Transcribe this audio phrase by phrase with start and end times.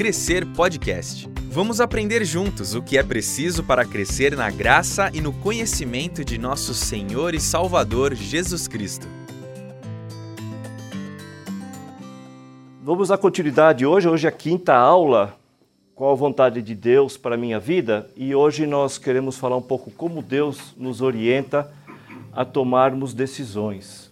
[0.00, 1.28] Crescer Podcast.
[1.50, 6.38] Vamos aprender juntos o que é preciso para crescer na graça e no conhecimento de
[6.38, 9.06] nosso Senhor e Salvador Jesus Cristo.
[12.82, 14.08] Vamos dar continuidade hoje.
[14.08, 15.36] Hoje é a quinta aula.
[15.94, 18.10] Qual a vontade de Deus para a minha vida?
[18.16, 21.70] E hoje nós queremos falar um pouco como Deus nos orienta
[22.32, 24.10] a tomarmos decisões.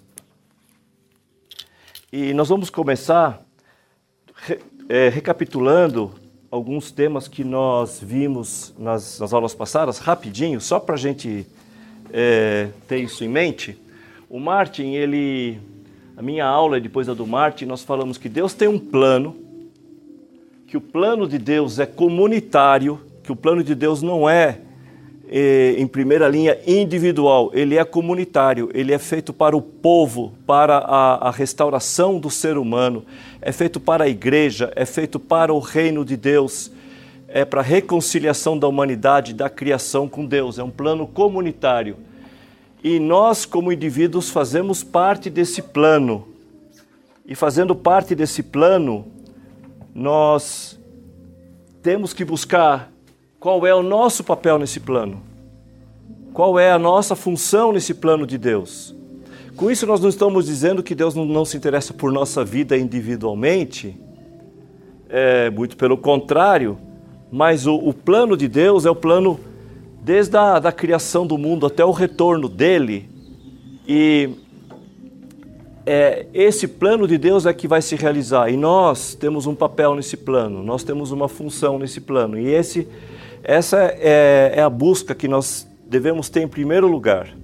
[2.12, 3.43] E nós vamos começar
[4.89, 6.13] é, recapitulando
[6.51, 11.47] alguns temas que nós vimos nas, nas aulas passadas, rapidinho, só para a gente
[12.11, 13.77] é, ter isso em mente.
[14.31, 15.59] O Martin, ele,
[16.17, 19.37] a minha aula depois da do Martin, nós falamos que Deus tem um plano,
[20.67, 24.61] que o plano de Deus é comunitário, que o plano de Deus não é
[25.77, 31.29] em primeira linha individual, ele é comunitário, ele é feito para o povo, para a,
[31.29, 33.05] a, restauração do ser humano,
[33.48, 36.70] é feito para a igreja, é feito para o reino de Deus,
[37.27, 41.96] é para a reconciliação da humanidade, da criação com Deus, é um plano comunitário.
[42.84, 46.28] E nós, como indivíduos, fazemos parte desse plano.
[47.24, 49.06] E fazendo parte desse plano,
[49.94, 50.78] nós
[51.83, 52.92] temos que buscar
[53.40, 55.22] qual é o nosso papel nesse plano?
[56.34, 58.94] Qual é a nossa função nesse plano de Deus?
[59.59, 64.01] Com isso, nós não estamos dizendo que Deus não, se interessa por nossa vida individualmente,
[65.09, 66.78] é, muito pelo contrário,
[67.28, 69.41] mas o, o, plano de Deus é o plano
[70.01, 73.11] desde a da criação do mundo até o retorno dele.
[73.84, 74.31] E
[75.84, 78.53] é, esse plano de Deus é que vai se realizar.
[78.53, 82.39] E nós temos um papel nesse plano, nós temos uma função nesse plano.
[82.39, 82.86] E esse
[83.42, 87.36] essa é, é a busca que nós devemos ter em primeiro lugar.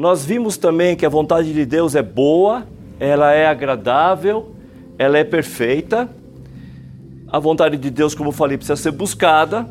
[0.00, 2.66] Nós vimos também que a vontade de Deus é boa,
[2.98, 4.54] ela é agradável,
[4.98, 6.08] ela é perfeita.
[7.28, 9.68] A vontade de Deus, como eu falei, precisa ser buscada.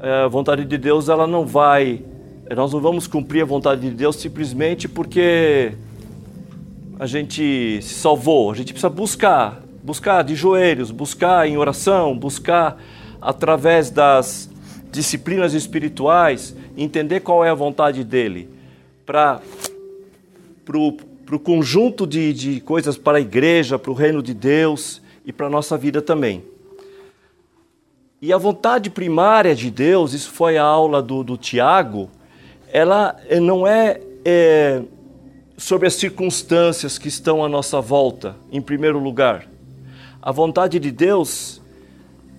[0.00, 2.00] É, a vontade de Deus, ela não vai.
[2.56, 5.74] Nós não vamos cumprir a vontade de Deus simplesmente porque
[6.98, 8.50] a gente se salvou.
[8.50, 12.78] A gente precisa buscar, buscar de joelhos, buscar em oração, buscar
[13.20, 14.48] através das
[14.90, 18.48] disciplinas espirituais, entender qual é a vontade dele,
[19.10, 25.32] para o conjunto de, de coisas para a igreja, para o reino de Deus e
[25.32, 26.44] para a nossa vida também.
[28.22, 32.10] E a vontade primária de Deus, isso foi a aula do, do Tiago,
[32.72, 34.82] ela eh, não é, é
[35.56, 39.48] sobre as circunstâncias que estão à nossa volta, em primeiro lugar.
[40.22, 41.60] A vontade de Deus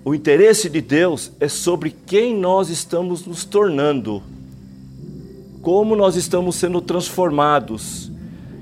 [0.03, 4.23] o interesse de Deus é sobre quem nós estamos nos tornando,
[5.61, 8.11] como nós estamos sendo transformados,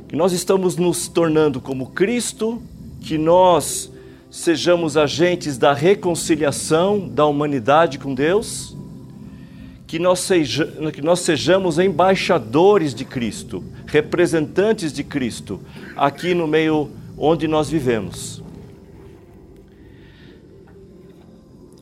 [0.08, 2.62] que nós estamos nos tornando como Cristo,
[3.02, 3.92] que nós
[4.30, 8.76] sejamos agentes da reconciliação da humanidade com Deus,
[9.88, 15.60] que nós, seja, que nós sejamos embaixadores de Cristo, representantes de Cristo,
[15.96, 18.44] aqui no meio onde nós vivemos.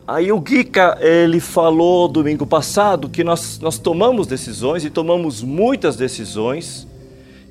[0.07, 5.97] Aí o Guica, ele falou domingo passado que nós, nós tomamos decisões e tomamos muitas
[5.97, 6.87] decisões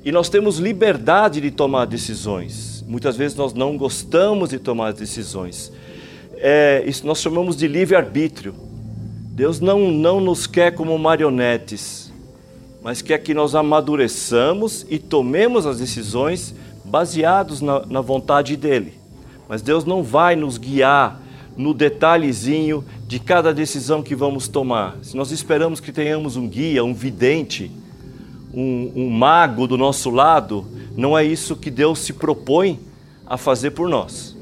[0.03, 2.83] e nós temos liberdade de tomar decisões.
[2.87, 5.71] Muitas vezes nós não gostamos de tomar decisões.
[6.37, 8.55] É, isso nós chamamos de livre-arbítrio.
[9.33, 12.11] Deus não, não nos quer como marionetes,
[12.81, 18.95] mas quer que nós amadureçamos e tomemos as decisões baseados na, na vontade dEle.
[19.47, 21.26] Mas Deus não vai nos guiar
[21.57, 24.97] no detalhezinho de cada decisão que vamos tomar.
[25.01, 27.71] Se nós esperamos que tenhamos um guia, um vidente,
[28.53, 32.79] um, um mago do nosso lado, não é isso que Deus se propõe
[33.25, 34.37] a fazer por nós.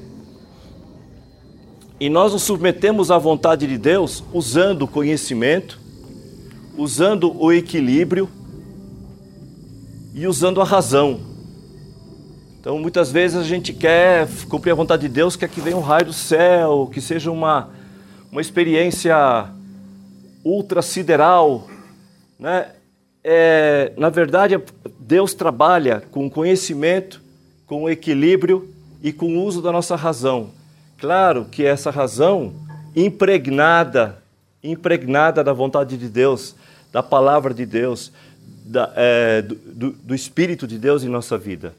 [1.99, 5.79] E nós nos submetemos à vontade de Deus usando o conhecimento,
[6.77, 8.29] usando o equilíbrio
[10.13, 11.34] e usando a razão.
[12.65, 15.81] Então, muitas vezes a gente quer cumprir a vontade de Deus, quer que venha um
[15.81, 17.69] raio do céu, que seja uma,
[18.31, 19.15] uma experiência
[20.43, 21.67] ultra sideral.
[22.39, 22.69] Né?
[23.23, 24.59] É, na verdade,
[24.99, 27.21] Deus trabalha com conhecimento,
[27.67, 28.67] com equilíbrio
[29.03, 30.49] e com o uso da nossa razão.
[30.97, 32.51] Claro que essa razão
[32.95, 34.17] impregnada,
[34.63, 36.55] impregnada da vontade de Deus,
[36.91, 38.11] da palavra de Deus,
[38.65, 41.75] da, é, do, do Espírito de Deus em nossa vida.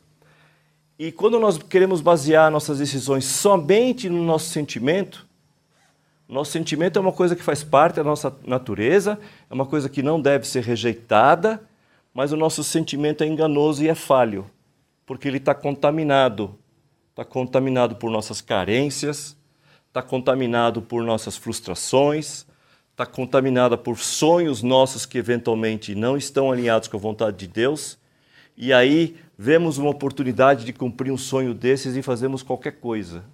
[0.99, 5.27] E quando nós queremos basear nossas decisões somente no nosso sentimento,
[6.29, 10.03] nosso sentimento é uma coisa que faz parte da nossa natureza, é uma coisa que
[10.03, 11.63] não deve ser rejeitada,
[12.15, 14.47] mas o nosso sentimento é enganoso e é falho,
[15.05, 16.57] porque ele está contaminado.
[17.11, 19.37] Está contaminado por nossas carências,
[19.89, 22.47] está contaminado por nossas frustrações,
[22.91, 27.99] está contaminada por sonhos nossos que eventualmente não estão alinhados com a vontade de Deus,
[28.57, 33.25] e aí vemos uma oportunidade de cumprir um sonho desses e fazemos qualquer coisa.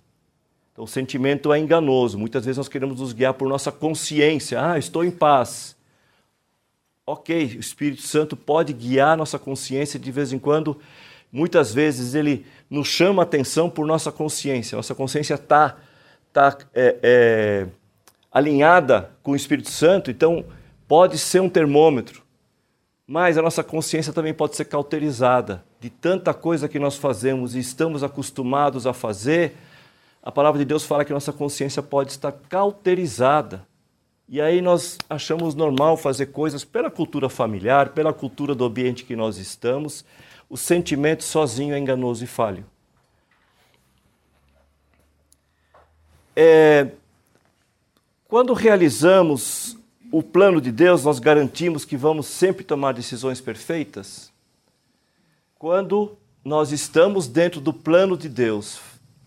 [0.72, 2.18] Então, o sentimento é enganoso.
[2.18, 4.60] Muitas vezes nós queremos nos guiar por nossa consciência.
[4.64, 5.76] Ah, estou em paz.
[7.06, 10.80] Ok, o Espírito Santo pode guiar nossa consciência de vez em quando.
[11.30, 14.76] Muitas vezes ele nos chama a atenção por nossa consciência.
[14.76, 15.76] Nossa consciência está
[16.32, 17.66] tá, é, é,
[18.30, 20.44] alinhada com o Espírito Santo, então
[20.88, 22.22] pode ser um termômetro.
[23.06, 27.58] Mas a nossa consciência também pode ser cauterizada de tanta coisa que nós fazemos e
[27.58, 29.56] estamos acostumados a fazer.
[30.22, 33.66] A palavra de Deus fala que nossa consciência pode estar cauterizada.
[34.28, 39.16] E aí nós achamos normal fazer coisas pela cultura familiar, pela cultura do ambiente que
[39.16, 40.04] nós estamos.
[40.48, 42.64] O sentimento sozinho é enganoso e falho.
[46.36, 46.92] É,
[48.28, 49.76] quando realizamos
[50.12, 54.31] o plano de Deus, nós garantimos que vamos sempre tomar decisões perfeitas?
[55.62, 58.80] Quando nós estamos dentro do plano de Deus,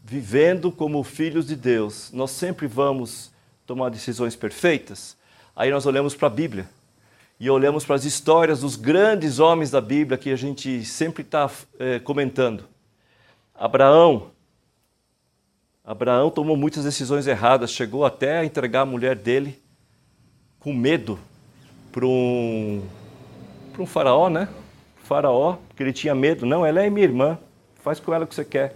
[0.04, 3.32] vivendo como filhos de Deus, nós sempre vamos
[3.66, 5.16] tomar decisões perfeitas?
[5.56, 6.70] Aí nós olhamos para a Bíblia
[7.40, 11.50] e olhamos para as histórias dos grandes homens da Bíblia que a gente sempre está
[11.80, 12.66] é, comentando.
[13.58, 14.31] Abraão.
[15.86, 19.64] Abraão tomou muitas decisões erradas, chegou até a entregar a mulher dele
[20.60, 21.18] com medo
[21.94, 22.86] para um,
[23.72, 24.50] para um faraó, né?
[25.06, 26.46] Faraó, porque ele tinha medo.
[26.46, 27.38] Não, ela é minha irmã,
[27.81, 28.75] faz com ela o que você quer.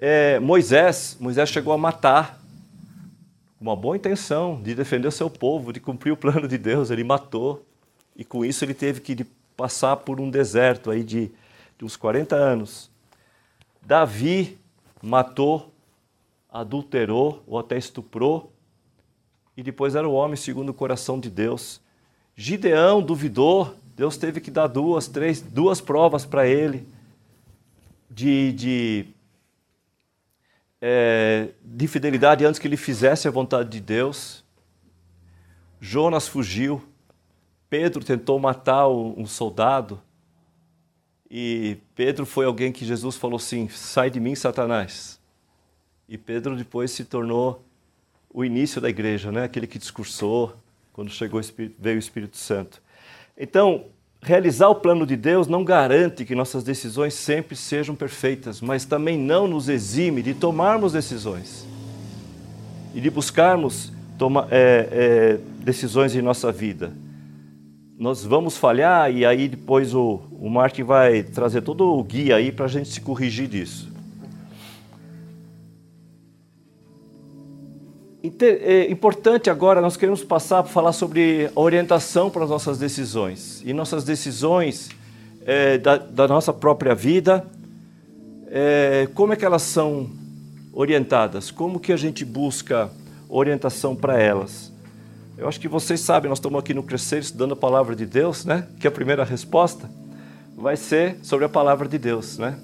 [0.00, 2.38] É, Moisés, Moisés chegou a matar,
[3.58, 6.90] com uma boa intenção de defender o seu povo, de cumprir o plano de Deus.
[6.90, 7.66] Ele matou
[8.16, 9.24] e com isso ele teve que
[9.56, 11.32] passar por um deserto aí de,
[11.76, 12.88] de uns 40 anos.
[13.84, 14.56] Davi
[15.02, 15.72] matou,
[16.48, 18.52] adulterou ou até estuprou
[19.56, 21.80] e depois era o homem segundo o coração de Deus.
[22.36, 26.86] Gideão duvidou, Deus teve que dar duas, três, duas provas para ele
[28.08, 29.06] de, de,
[30.80, 34.44] é, de fidelidade antes que ele fizesse a vontade de Deus.
[35.80, 36.80] Jonas fugiu,
[37.68, 40.00] Pedro tentou matar um soldado
[41.28, 45.18] e Pedro foi alguém que Jesus falou assim: sai de mim, Satanás.
[46.08, 47.64] E Pedro depois se tornou
[48.32, 49.42] o início da igreja, né?
[49.42, 50.54] aquele que discursou
[50.92, 51.40] quando chegou
[51.76, 52.80] veio o Espírito Santo.
[53.38, 53.84] Então,
[54.20, 59.16] realizar o plano de Deus não garante que nossas decisões sempre sejam perfeitas, mas também
[59.16, 61.64] não nos exime de tomarmos decisões
[62.94, 66.92] e de buscarmos toma, é, é, decisões em nossa vida.
[67.96, 72.50] Nós vamos falhar e aí depois o, o Martin vai trazer todo o guia aí
[72.50, 73.87] para a gente se corrigir disso.
[78.20, 83.62] É importante agora, nós queremos passar para falar sobre orientação para as nossas decisões.
[83.64, 84.90] E nossas decisões
[85.46, 87.46] é, da, da, nossa própria vida,
[88.48, 90.10] é, como é que elas são
[90.72, 91.52] orientadas?
[91.52, 92.90] Como que a gente busca
[93.28, 94.72] orientação para elas?
[95.36, 98.44] Eu acho que vocês sabem, nós estamos aqui no Crescer estudando a Palavra de Deus,
[98.44, 98.66] né?
[98.80, 99.88] Que a primeira resposta
[100.56, 102.58] vai ser sobre a Palavra de Deus, né?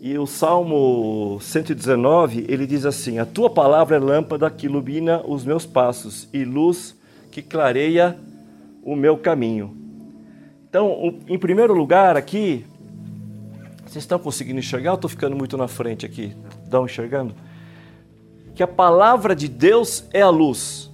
[0.00, 5.44] E o Salmo 119, ele diz assim: A tua palavra é lâmpada que ilumina os
[5.44, 6.96] meus passos e luz
[7.32, 8.16] que clareia
[8.84, 9.76] o meu caminho.
[10.68, 12.64] Então, em primeiro lugar, aqui,
[13.84, 14.90] vocês estão conseguindo enxergar?
[14.90, 16.36] Eu estou ficando muito na frente aqui.
[16.62, 17.34] Estão enxergando?
[18.54, 20.90] Que a palavra de Deus é a luz.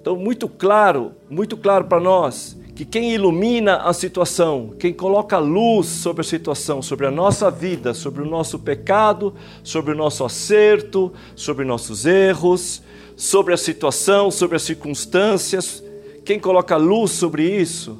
[0.00, 5.88] Então, muito claro, muito claro para nós que quem ilumina a situação, quem coloca luz
[5.88, 11.12] sobre a situação, sobre a nossa vida, sobre o nosso pecado, sobre o nosso acerto,
[11.34, 12.80] sobre nossos erros,
[13.16, 15.82] sobre a situação, sobre as circunstâncias,
[16.24, 17.98] quem coloca luz sobre isso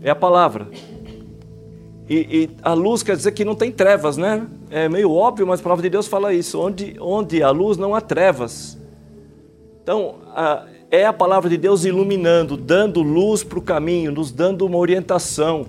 [0.00, 0.68] é a palavra.
[2.08, 4.46] E, e, a luz quer dizer que não tem trevas, né?
[4.70, 6.58] É meio óbvio, mas a palavra de Deus fala isso.
[6.58, 8.78] Onde, onde há luz, não há trevas.
[9.82, 14.64] Então, a, é a palavra de Deus iluminando, dando luz para o caminho, nos dando
[14.64, 15.66] uma orientação.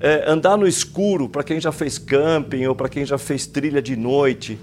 [0.00, 3.80] É, andar no escuro, para quem já fez camping ou para quem já fez trilha
[3.80, 4.58] de noite,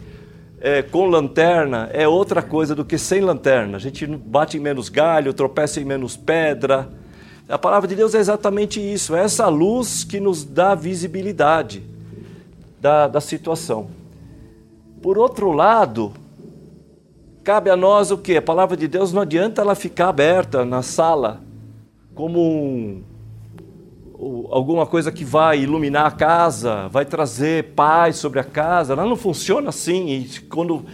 [0.60, 3.78] é, com lanterna, é outra coisa do que sem lanterna.
[3.78, 6.90] A gente bate em menos galho, tropeça em menos pedra.
[7.50, 11.84] A palavra de Deus é exatamente isso, é essa luz que nos dá visibilidade
[12.80, 13.90] da, da situação.
[15.02, 16.14] Por outro lado,
[17.44, 18.38] Cabe a nós o que?
[18.38, 21.42] A palavra de Deus não adianta ela ficar aberta na sala
[22.16, 23.04] como um,
[24.50, 28.94] alguma coisa que vai iluminar a casa, vai trazer paz sobre a casa.
[28.94, 30.10] Ela não funciona assim.
[30.10, 30.86] E quando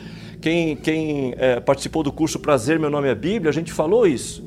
[0.41, 4.41] Quem, quem é, participou do curso Prazer, Meu Nome é Bíblia, a gente falou isso.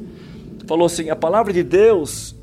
[0.67, 2.35] Falou assim: a palavra de Deus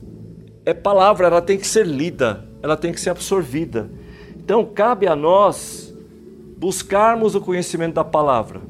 [0.64, 3.90] é palavra, ela tem que ser lida, ela tem que ser absorvida.
[4.38, 5.92] Então, cabe a nós
[6.58, 8.69] buscarmos o conhecimento da palavra.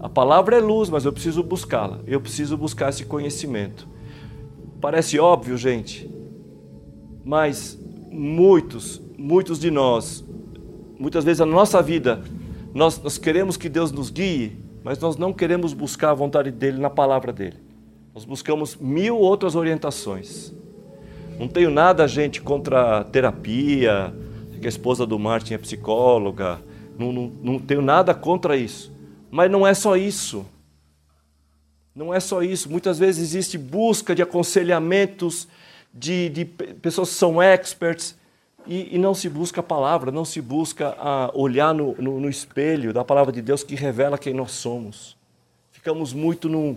[0.00, 2.00] A palavra é luz, mas eu preciso buscá-la.
[2.06, 3.86] Eu preciso buscar esse conhecimento.
[4.80, 6.08] Parece óbvio, gente,
[7.24, 7.76] mas
[8.10, 10.24] muitos, muitos de nós,
[10.98, 12.22] muitas vezes na nossa vida,
[12.72, 16.78] nós, nós queremos que Deus nos guie, mas nós não queremos buscar a vontade dele
[16.78, 17.56] na palavra dele.
[18.14, 20.54] Nós buscamos mil outras orientações.
[21.38, 24.14] Não tenho nada, gente, contra terapia,
[24.60, 26.60] que a esposa do Martin é psicóloga,
[26.98, 28.92] não, não, não tenho nada contra isso.
[29.30, 30.46] Mas não é só isso.
[31.94, 32.70] Não é só isso.
[32.70, 35.48] Muitas vezes existe busca de aconselhamentos
[35.92, 38.16] de, de pessoas que são experts
[38.66, 40.94] e, e, não se busca a palavra, não se busca
[41.32, 45.16] olhar no, no, no, espelho da palavra de Deus que revela quem nós somos.
[45.72, 46.76] Ficamos muito num.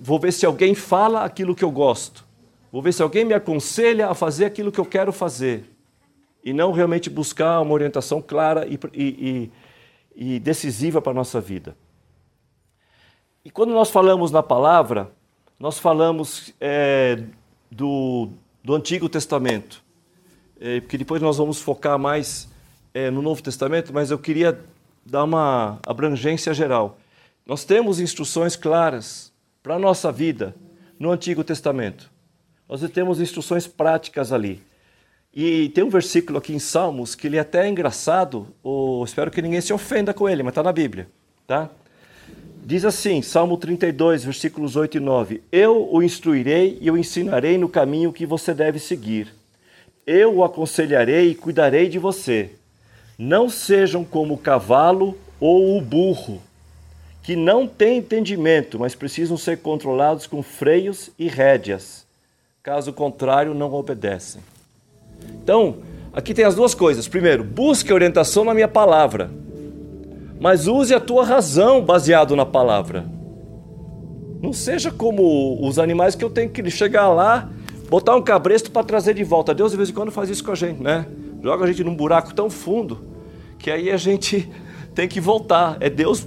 [0.00, 2.24] Vou ver se alguém fala aquilo que eu gosto.
[2.72, 5.64] Vou ver se alguém me aconselha a fazer aquilo que eu quero fazer
[6.42, 9.52] e não realmente buscar uma orientação clara e, e, e
[10.38, 11.76] decisiva para a nossa vida.
[13.44, 15.10] E quando nós falamos na palavra,
[15.58, 17.22] nós falamos é,
[17.70, 18.28] do,
[18.62, 19.82] do Antigo Testamento,
[20.60, 22.48] é, porque depois nós vamos focar mais
[22.94, 24.58] é, no Novo Testamento, mas eu queria
[25.04, 26.98] dar uma abrangência geral.
[27.44, 30.54] Nós temos instruções claras para a nossa vida
[30.98, 32.10] no Antigo Testamento.
[32.68, 34.62] Nós temos instruções práticas ali.
[35.34, 39.42] E tem um versículo aqui em Salmos que ele é até engraçado, ou espero que
[39.42, 41.08] ninguém se ofenda com ele, mas está na Bíblia,
[41.44, 41.68] tá?
[42.64, 47.68] Diz assim, Salmo 32, versículos 8 e 9: Eu o instruirei e o ensinarei no
[47.68, 49.34] caminho que você deve seguir.
[50.06, 52.52] Eu o aconselharei e cuidarei de você.
[53.18, 56.40] Não sejam como o cavalo ou o burro,
[57.22, 62.06] que não têm entendimento, mas precisam ser controlados com freios e rédeas.
[62.62, 64.40] Caso contrário, não obedecem.
[65.42, 65.76] Então,
[66.12, 67.08] aqui tem as duas coisas.
[67.08, 69.30] Primeiro, busque orientação na minha palavra,
[70.40, 73.04] mas use a tua razão baseado na palavra.
[74.42, 77.48] Não seja como os animais que eu tenho que chegar lá,
[77.88, 79.54] botar um cabresto para trazer de volta.
[79.54, 81.06] Deus de vez em quando faz isso com a gente, né?
[81.42, 83.00] Joga a gente num buraco tão fundo
[83.58, 84.50] que aí a gente
[84.94, 85.78] tem que voltar.
[85.80, 86.26] É Deus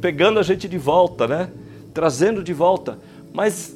[0.00, 1.50] pegando a gente de volta, né?
[1.92, 2.98] Trazendo de volta.
[3.32, 3.74] Mas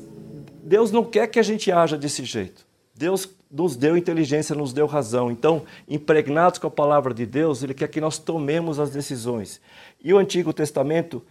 [0.62, 2.64] Deus não quer que a gente haja desse jeito.
[2.94, 5.30] Deus nos deu inteligência, nos deu razão.
[5.30, 9.60] Então, impregnados com a palavra de Deus, Ele quer que nós tomemos as decisões.
[10.02, 11.22] E o Antigo Testamento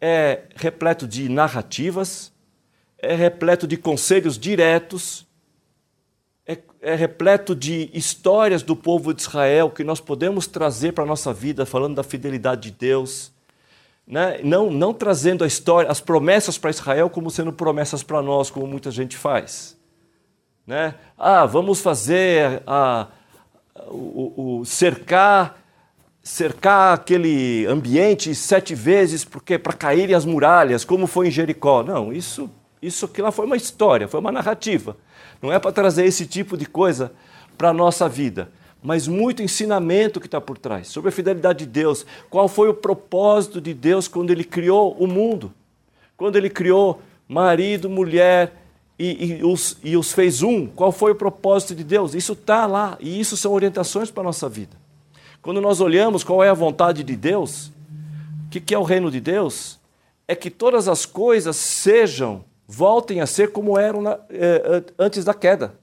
[0.00, 2.32] é repleto de narrativas,
[2.98, 5.26] é repleto de conselhos diretos,
[6.46, 11.06] é, é repleto de histórias do povo de Israel que nós podemos trazer para a
[11.06, 13.32] nossa vida, falando da fidelidade de Deus.
[14.06, 14.40] Né?
[14.44, 18.66] Não, não trazendo a história, as promessas para Israel como sendo promessas para nós, como
[18.66, 19.75] muita gente faz.
[20.66, 20.94] Né?
[21.16, 23.06] Ah, vamos fazer a,
[23.88, 25.62] o, o, cercar
[26.22, 31.84] cercar aquele ambiente sete vezes porque para caírem as muralhas, como foi em Jericó.
[31.84, 32.50] Não, isso
[32.82, 34.96] isso aqui lá foi uma história, foi uma narrativa.
[35.40, 37.12] Não é para trazer esse tipo de coisa
[37.56, 38.50] para a nossa vida,
[38.82, 42.04] mas muito ensinamento que está por trás sobre a fidelidade de Deus.
[42.28, 45.52] Qual foi o propósito de Deus quando Ele criou o mundo?
[46.16, 48.52] Quando Ele criou marido, mulher
[48.98, 52.14] e, e, os, e os fez um, qual foi o propósito de Deus?
[52.14, 54.76] Isso está lá e isso são orientações para a nossa vida.
[55.42, 57.68] Quando nós olhamos qual é a vontade de Deus,
[58.46, 59.78] o que, que é o reino de Deus?
[60.26, 65.34] É que todas as coisas sejam, voltem a ser como eram na, eh, antes da
[65.34, 65.74] queda.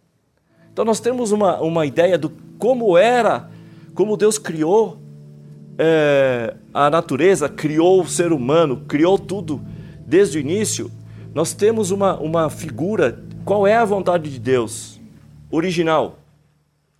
[0.71, 3.49] Então nós temos uma, uma ideia do como era,
[3.93, 4.97] como Deus criou
[5.77, 9.61] eh, a natureza, criou o ser humano, criou tudo
[10.05, 10.91] desde o início
[11.33, 15.01] nós temos uma, uma figura, qual é a vontade de Deus
[15.49, 16.19] original?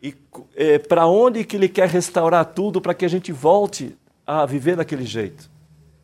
[0.01, 0.15] E
[0.55, 4.75] é, para onde que Ele quer restaurar tudo para que a gente volte a viver
[4.75, 5.49] daquele jeito?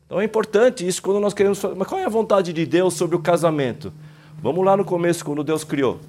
[0.05, 3.15] Então é importante isso quando nós queremos mas qual é a vontade de Deus sobre
[3.15, 3.91] o casamento?
[4.41, 5.99] Vamos lá no começo, quando Deus criou.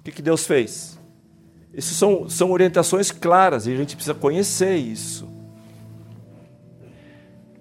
[0.00, 0.98] O que, que Deus fez?
[1.72, 5.26] Isso são, são orientações claras e a gente precisa conhecer isso.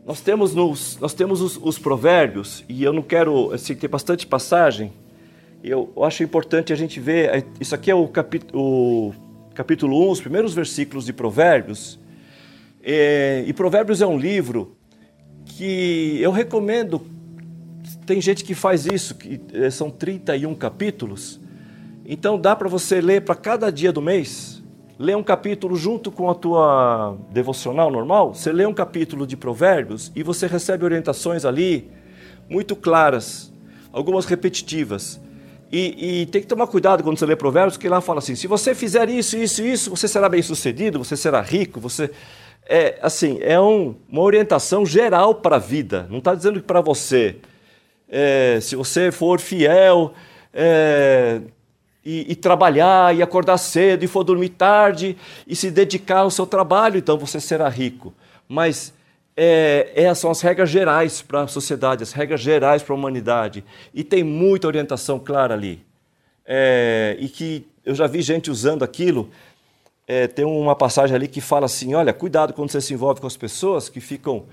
[0.05, 4.27] Nós temos, nos, nós temos os, os provérbios, e eu não quero, assim, ter bastante
[4.27, 4.91] passagem,
[5.63, 8.11] eu, eu acho importante a gente ver, é, isso aqui é o,
[8.53, 9.13] o
[9.55, 11.97] capítulo 1, os primeiros versículos de provérbios,
[12.83, 14.75] é, e provérbios é um livro
[15.45, 17.01] que eu recomendo,
[18.05, 21.39] tem gente que faz isso, que é, são 31 capítulos,
[22.05, 24.61] então dá para você ler para cada dia do mês,
[25.03, 30.09] lê um capítulo junto com a tua devocional normal, você lê um capítulo de Provérbios
[30.15, 31.91] e você recebe orientações ali
[32.49, 33.51] muito claras,
[33.91, 35.19] algumas repetitivas.
[35.69, 38.47] E, e, tem que tomar cuidado quando você lê Provérbios, que lá fala assim: se
[38.47, 42.09] você fizer isso, isso, isso, você será bem sucedido, você será rico, você.
[42.65, 46.07] É assim, é um, uma orientação geral para a vida.
[46.09, 47.35] Não está dizendo que para você,
[48.07, 50.13] é, se você for fiel,
[50.53, 51.41] é,
[52.05, 55.17] e, e, trabalhar, e acordar cedo, e for dormir tarde,
[55.47, 58.13] e se dedicar ao seu trabalho, então você será rico.
[58.47, 58.93] Mas
[59.35, 63.63] é, essas são as regras gerais para a sociedade, as regras gerais para a humanidade.
[63.93, 65.83] E tem muita orientação clara ali.
[66.45, 69.29] É, e que eu já vi gente usando aquilo.
[70.05, 73.27] É, tem uma passagem ali que fala assim: olha, cuidado quando você se envolve com
[73.27, 74.45] as pessoas que ficam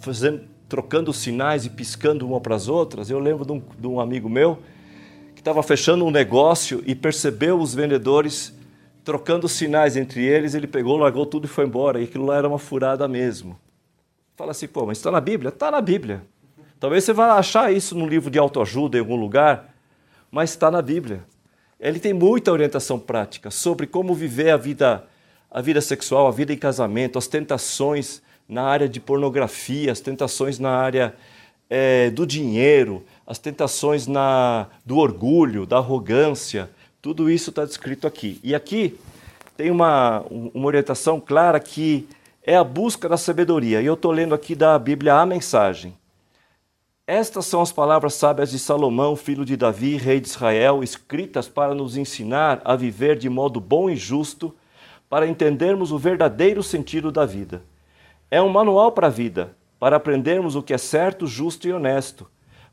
[0.00, 3.10] fazendo, trocando sinais e piscando uma para as outras.
[3.10, 4.58] Eu lembro de um, de um amigo meu
[5.44, 8.54] estava fechando um negócio e percebeu os vendedores
[9.04, 12.00] trocando sinais entre eles, ele pegou, largou tudo e foi embora.
[12.00, 13.58] E aquilo lá era uma furada mesmo.
[14.36, 15.50] Fala assim, pô, mas está na Bíblia?
[15.50, 16.22] Está na Bíblia.
[16.80, 19.74] Talvez você vá achar isso num livro de autoajuda em algum lugar,
[20.30, 21.22] mas está na Bíblia.
[21.78, 25.04] Ele tem muita orientação prática sobre como viver a vida,
[25.50, 30.58] a vida sexual, a vida em casamento, as tentações na área de pornografia, as tentações
[30.58, 31.14] na área
[31.68, 38.40] é, do dinheiro, as tentações na, do orgulho, da arrogância, tudo isso está descrito aqui.
[38.42, 38.98] E aqui
[39.56, 42.08] tem uma, uma orientação clara que
[42.42, 43.80] é a busca da sabedoria.
[43.80, 45.94] E eu estou lendo aqui da Bíblia a mensagem.
[47.06, 51.74] Estas são as palavras sábias de Salomão, filho de Davi, rei de Israel, escritas para
[51.74, 54.54] nos ensinar a viver de modo bom e justo,
[55.08, 57.62] para entendermos o verdadeiro sentido da vida.
[58.30, 62.26] É um manual para a vida, para aprendermos o que é certo, justo e honesto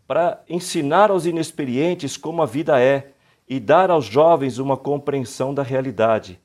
[0.07, 3.11] para ensinar aos inexperientes como a vida é
[3.49, 6.39] e dar aos jovens uma compreensão da realidade.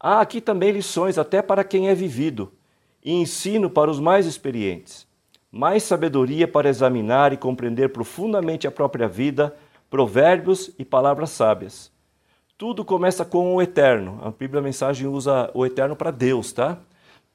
[0.00, 2.50] Há aqui também lições até para quem é vivido
[3.04, 5.06] e ensino para os mais experientes.
[5.52, 9.54] Mais sabedoria para examinar e compreender profundamente a própria vida,
[9.90, 11.92] provérbios e palavras sábias.
[12.56, 14.18] Tudo começa com o eterno.
[14.22, 16.78] A Bíblia Mensagem usa o eterno para Deus, tá?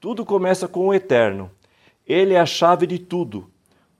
[0.00, 1.48] Tudo começa com o eterno.
[2.12, 3.52] Ele é a chave de tudo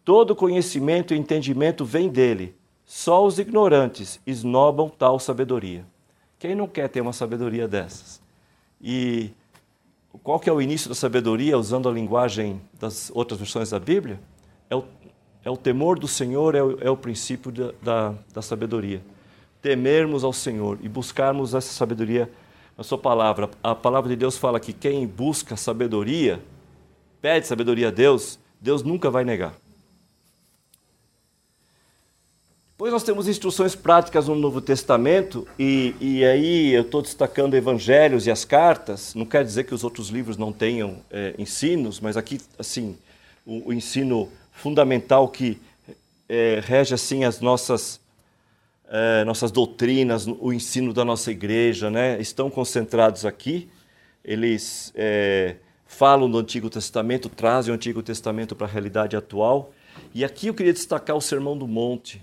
[0.04, 2.56] Todo conhecimento e entendimento vem dele.
[2.84, 5.86] Só os ignorantes esnobam tal sabedoria.
[6.38, 8.20] Quem não quer ter uma sabedoria dessas?
[8.80, 9.30] E
[10.24, 14.18] qual que é o início da sabedoria, usando a linguagem das outras versões da Bíblia?
[14.68, 14.84] É o,
[15.44, 19.00] é o temor do Senhor, é o, é o princípio da, da, da sabedoria.
[19.62, 22.28] Temermos ao Senhor e buscarmos essa sabedoria
[22.76, 23.48] na sua palavra.
[23.62, 26.42] A palavra de Deus fala que quem busca sabedoria,
[27.22, 29.54] pede sabedoria a Deus, Deus nunca vai negar.
[32.72, 38.26] Depois nós temos instruções práticas no Novo Testamento, e, e aí eu estou destacando evangelhos
[38.26, 39.14] e as cartas.
[39.14, 42.98] Não quer dizer que os outros livros não tenham é, ensinos, mas aqui, assim,
[43.46, 45.60] o, o ensino fundamental que
[46.28, 48.00] é, rege assim as nossas
[48.88, 53.68] é, nossas doutrinas, o ensino da nossa igreja, né, estão concentrados aqui.
[54.24, 55.56] Eles é,
[55.92, 59.72] falam do Antigo Testamento, trazem o Antigo Testamento para a realidade atual.
[60.14, 62.22] E aqui eu queria destacar o Sermão do Monte,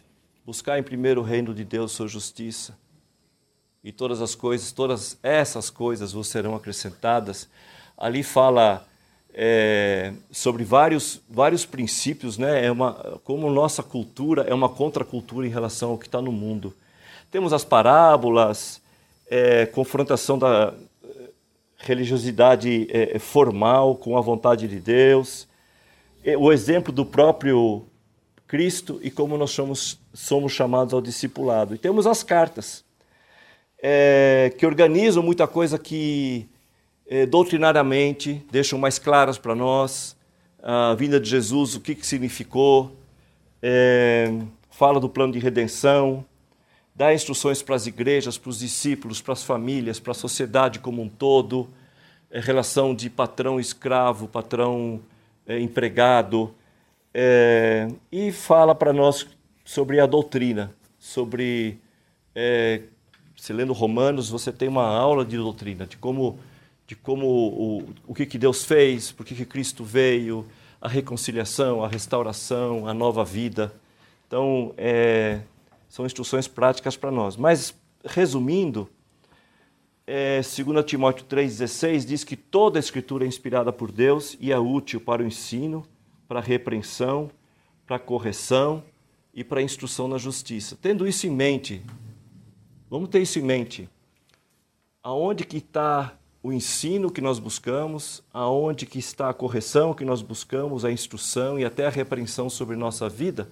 [0.50, 2.76] Buscar em primeiro o reino de Deus, sua justiça.
[3.84, 7.48] E todas as coisas, todas essas coisas vos serão acrescentadas.
[7.96, 8.84] Ali fala
[9.32, 12.66] é, sobre vários, vários princípios, né?
[12.66, 16.74] É uma, como nossa cultura é uma contracultura em relação ao que está no mundo.
[17.30, 18.82] Temos as parábolas,
[19.30, 20.74] é, confrontação da
[21.80, 25.48] religiosidade é, formal com a vontade de Deus,
[26.24, 27.86] é, o exemplo do próprio
[28.48, 31.74] Cristo e como nós somos, somos chamados ao discipulado.
[31.74, 32.84] E temos as cartas,
[33.82, 36.48] é, que organizam muita coisa que
[37.08, 40.18] é, doutrinariamente deixam mais claras para nós.
[40.62, 42.92] A vinda de Jesus, o que, que significou,
[43.62, 44.32] é,
[44.70, 46.26] fala do plano de redenção,
[47.00, 51.02] dá instruções para as igrejas, para os discípulos, para as famílias, para a sociedade como
[51.02, 51.70] um todo,
[52.30, 56.54] é, relação de patrão-escravo, patrão-empregado,
[57.14, 59.26] é, e fala para nós
[59.64, 61.80] sobre a doutrina, sobre.
[62.36, 62.82] É,
[63.38, 66.38] se lendo Romanos, você tem uma aula de doutrina, de como,
[66.86, 70.46] de como o, o que, que Deus fez, por que, que Cristo veio,
[70.82, 73.74] a reconciliação, a restauração, a nova vida.
[74.28, 75.40] Então, é,
[75.90, 77.36] são instruções práticas para nós.
[77.36, 77.74] Mas,
[78.06, 78.88] resumindo,
[80.06, 84.58] é, 2 Timóteo 3,16 diz que toda a Escritura é inspirada por Deus e é
[84.58, 85.86] útil para o ensino,
[86.28, 87.30] para a repreensão,
[87.86, 88.84] para a correção
[89.34, 90.78] e para a instrução na justiça.
[90.80, 91.82] Tendo isso em mente,
[92.90, 93.90] vamos ter isso em mente.
[95.02, 100.22] Aonde que está o ensino que nós buscamos, aonde que está a correção que nós
[100.22, 103.50] buscamos, a instrução e até a repreensão sobre nossa vida,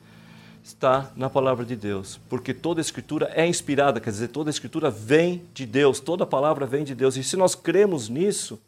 [0.67, 2.19] está na palavra de Deus.
[2.29, 6.83] Porque toda escritura é inspirada, quer dizer, toda escritura vem de Deus, toda palavra vem
[6.83, 7.15] de Deus.
[7.15, 8.59] E se nós cremos nisso,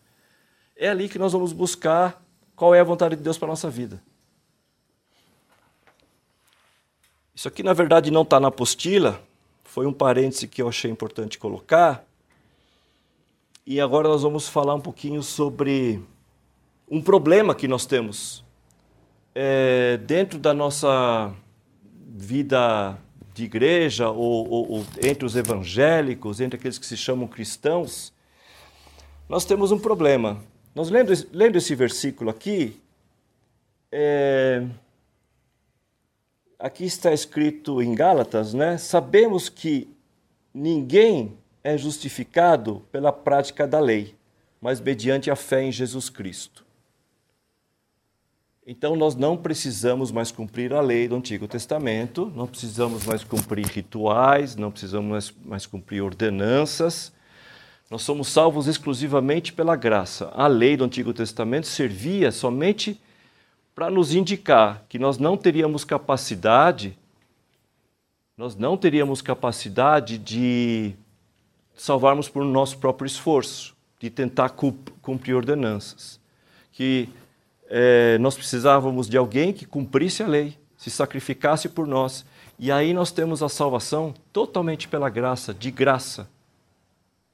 [0.75, 2.23] é ali que nós vamos buscar
[2.55, 4.01] qual é a vontade de Deus para a nossa vida.
[7.35, 9.21] Isso aqui, na verdade, não está na apostila,
[9.63, 12.03] foi um parêntese que eu achei importante colocar.
[13.65, 16.03] E agora nós vamos falar um pouquinho sobre
[16.89, 18.43] um problema que nós temos
[19.33, 21.33] é, dentro da nossa
[22.09, 22.97] vida
[23.33, 28.11] de igreja ou, ou, ou, entre os evangélicos, entre aqueles que se chamam cristãos,
[29.27, 30.41] nós temos um problema.
[30.73, 32.79] Nós lendo, lendo esse versículo aqui,
[33.91, 34.65] é,
[36.57, 38.77] aqui está escrito em Gálatas, né?
[38.77, 39.87] Sabemos que
[40.53, 44.15] ninguém é justificado pela prática da lei,
[44.59, 46.65] mas mediante a fé em Jesus Cristo.
[48.71, 53.65] Então nós não precisamos mais cumprir a lei do Antigo Testamento, não precisamos mais cumprir
[53.65, 57.11] rituais, não precisamos mais, mais cumprir ordenanças.
[57.89, 60.31] Nós somos salvos exclusivamente pela graça.
[60.35, 63.01] A lei do Antigo Testamento servia somente
[63.73, 66.95] para nos indicar que nós não teríamos capacidade,
[68.37, 70.93] nós não teríamos capacidade de
[71.75, 74.49] salvarmos por nosso próprio esforço, de tentar
[75.01, 76.19] cumprir ordenanças.
[76.71, 77.09] Que
[77.69, 82.25] é, nós precisávamos de alguém que cumprisse a lei, se sacrificasse por nós.
[82.57, 86.27] E aí nós temos a salvação totalmente pela graça, de graça,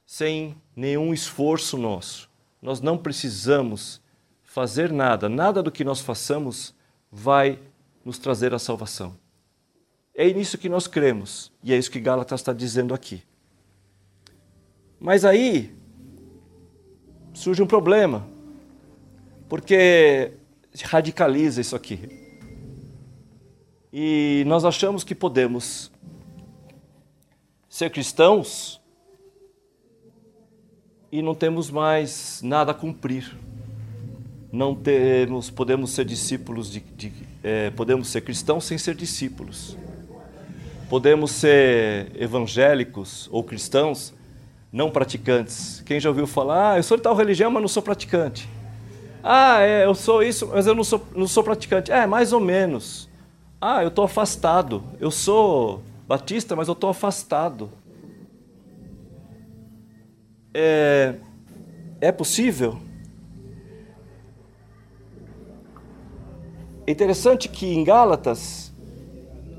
[0.06, 2.30] sem nenhum esforço nosso.
[2.62, 4.02] Nós não precisamos
[4.44, 6.76] fazer nada, nada do que nós façamos
[7.12, 7.58] vai
[8.04, 9.18] nos trazer a salvação.
[10.14, 13.24] É nisso que nós cremos, e é isso que Gálatas está dizendo aqui.
[15.00, 15.76] Mas aí
[17.34, 18.26] surge um problema,
[19.56, 20.34] porque
[20.84, 22.10] radicaliza isso aqui.
[23.94, 25.90] E nós achamos que podemos
[27.70, 28.82] ser cristãos
[31.10, 33.34] e não temos mais nada a cumprir
[34.52, 39.78] não temos, podemos ser discípulos de, de é, podemos ser cristãos sem ser discípulos.
[40.90, 44.14] Podemos ser evangélicos ou cristãos
[44.70, 45.82] não praticantes.
[45.86, 48.50] Quem já ouviu falar, ah, eu sou de tal religião, mas não sou praticante.
[49.28, 51.92] Ah, é, eu sou isso, mas eu não sou, não sou praticante.
[51.92, 53.10] É, mais ou menos.
[53.60, 54.84] Ah, eu estou afastado.
[55.00, 57.72] Eu sou batista, mas eu estou afastado.
[60.54, 61.16] É,
[62.00, 62.78] é possível?
[66.86, 68.72] É interessante que em Gálatas,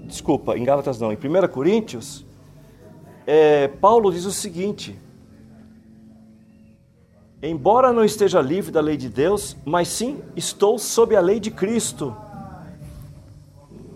[0.04, 2.24] desculpa, em Gálatas não, em 1 Coríntios,
[3.26, 4.96] é, Paulo diz o seguinte:
[7.46, 11.52] Embora não esteja livre da lei de Deus, mas sim estou sob a lei de
[11.52, 12.16] Cristo.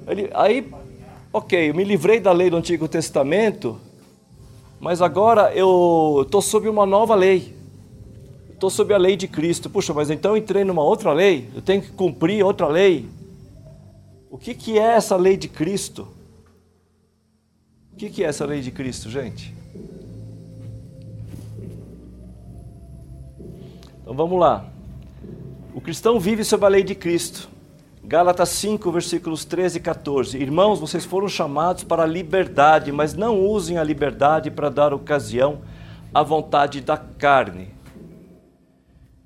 [0.07, 0.73] Ele, aí,
[1.33, 3.77] ok, eu me livrei da lei do Antigo Testamento,
[4.79, 7.57] mas agora eu estou sob uma nova lei.
[8.53, 9.69] Estou sob a lei de Cristo.
[9.69, 11.49] Puxa, mas então entrei numa outra lei?
[11.53, 13.09] Eu tenho que cumprir outra lei?
[14.31, 16.07] O que, que é essa lei de Cristo?
[17.93, 19.60] O que, que é essa lei de Cristo, gente?
[24.11, 24.65] Então vamos lá.
[25.73, 27.49] O cristão vive sob a lei de Cristo.
[28.03, 30.37] Gálatas 5, versículos 13 e 14.
[30.37, 35.61] Irmãos, vocês foram chamados para a liberdade, mas não usem a liberdade para dar ocasião
[36.13, 37.69] à vontade da carne.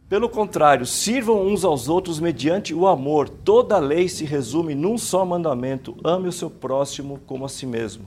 [0.07, 3.31] Pelo contrário, sirvam uns aos outros mediante o amor.
[3.31, 8.05] Toda lei se resume num só mandamento: ame o seu próximo como a si mesmo.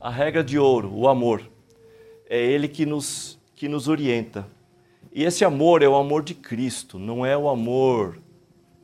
[0.00, 1.48] A regra de ouro, o amor,
[2.28, 4.44] é ele que nos, que nos orienta.
[5.12, 8.18] E esse amor é o amor de Cristo, não é o amor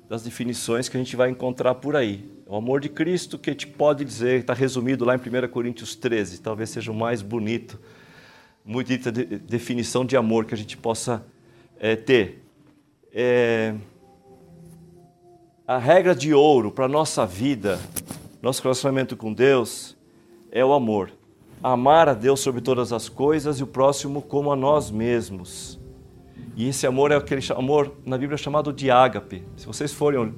[0.09, 2.29] das definições que a gente vai encontrar por aí.
[2.47, 5.95] É o amor de Cristo que gente pode dizer, está resumido lá em 1 Coríntios
[5.95, 7.81] 13, talvez seja o mais bonito,
[8.65, 8.91] muito
[9.47, 11.25] definição de amor que a gente possa
[11.79, 12.43] é, ter
[13.12, 13.75] é,
[15.67, 17.81] a regra de ouro para a nossa vida,
[18.43, 19.97] nosso relacionamento com Deus,
[20.53, 21.11] é o amor.
[21.62, 25.76] Amar a Deus sobre todas as coisas e o próximo como a nós mesmos.
[26.57, 29.45] E esse amor é aquele amor na Bíblia chamado de ágape.
[29.59, 30.35] Se vocês forem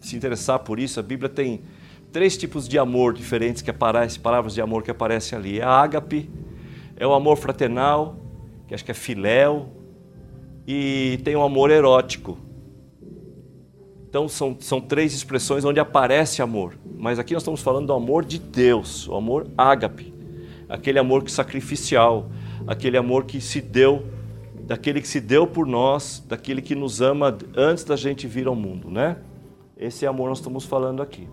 [0.00, 1.62] se interessar por isso, a Bíblia tem
[2.10, 5.60] três tipos de amor diferentes que aparecem, palavras de amor que aparecem ali.
[5.60, 6.28] É a ágape,
[6.96, 8.16] é o amor fraternal,
[8.66, 9.68] que acho que é filéu,
[10.66, 12.36] e tem um amor erótico.
[14.08, 16.76] Então são, são três expressões onde aparece amor.
[16.98, 20.12] Mas aqui nós estamos falando do amor de Deus, o amor ágape,
[20.68, 22.28] aquele amor que sacrificial,
[22.66, 24.18] aquele amor que se deu
[24.70, 28.54] daquele que se deu por nós, daquele que nos ama antes da gente vir ao
[28.54, 29.16] mundo, né?
[29.76, 31.26] Esse amor nós estamos falando aqui.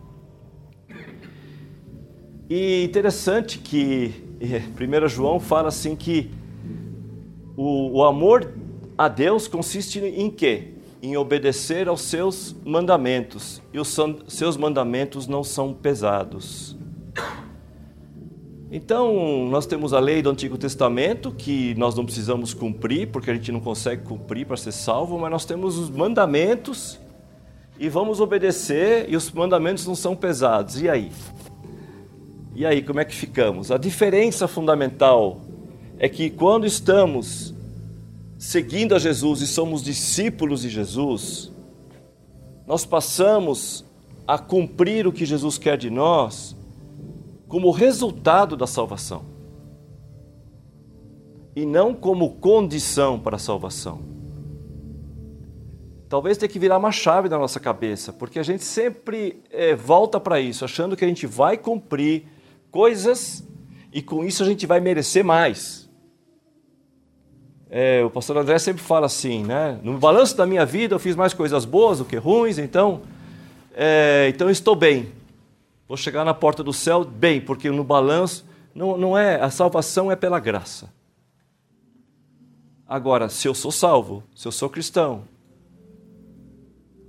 [2.50, 6.32] E interessante que 1 eh, João fala assim que
[7.56, 8.56] o, o amor
[8.98, 10.74] a Deus consiste em quê?
[11.00, 13.62] Em obedecer aos seus mandamentos.
[13.72, 13.96] E os
[14.28, 16.76] seus mandamentos não são pesados.
[18.70, 23.34] Então, nós temos a lei do Antigo Testamento, que nós não precisamos cumprir, porque a
[23.34, 27.00] gente não consegue cumprir para ser salvo, mas nós temos os mandamentos
[27.80, 30.82] e vamos obedecer, e os mandamentos não são pesados.
[30.82, 31.12] E aí?
[32.56, 33.72] E aí, como é que ficamos?
[33.72, 35.40] A diferença fundamental
[35.98, 37.54] é que quando estamos
[38.38, 41.54] seguindo a Jesus e somos discípulos de Jesus,
[42.68, 43.86] nós passamos
[44.28, 46.57] a cumprir o que Jesus quer de nós
[47.48, 49.38] como resultado da salvação
[51.56, 54.02] e não como condição para a salvação.
[56.08, 60.20] Talvez tenha que virar uma chave na nossa cabeça, porque a gente sempre é, volta
[60.20, 62.28] para isso, achando que a gente vai cumprir
[62.72, 63.44] coisas
[63.92, 65.90] e com isso a gente vai merecer mais.
[67.70, 69.80] É, o pastor André sempre fala assim, né?
[69.84, 73.02] No balanço da minha vida eu fiz mais coisas boas do que ruins, então,
[73.74, 75.12] é, então estou bem.
[75.88, 78.46] Vou chegar na porta do céu bem, porque no balanço
[78.76, 80.94] não, não é a salvação é pela graça.
[82.86, 85.24] Agora, se eu sou salvo, se eu sou cristão,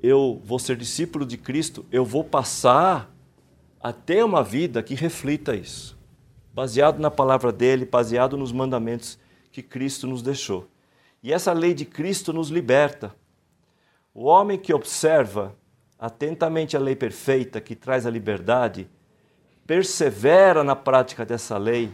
[0.02, 3.12] eu vou ser discípulo de Cristo, eu vou passar
[3.80, 5.96] a ter uma vida que reflita isso,
[6.54, 9.18] baseado na palavra dele, baseado nos mandamentos
[9.50, 10.68] que Cristo nos deixou.
[11.22, 13.14] E essa lei de Cristo nos liberta.
[14.14, 15.54] O homem que observa
[15.98, 18.88] atentamente a lei perfeita que traz a liberdade,
[19.66, 21.92] persevera na prática dessa lei,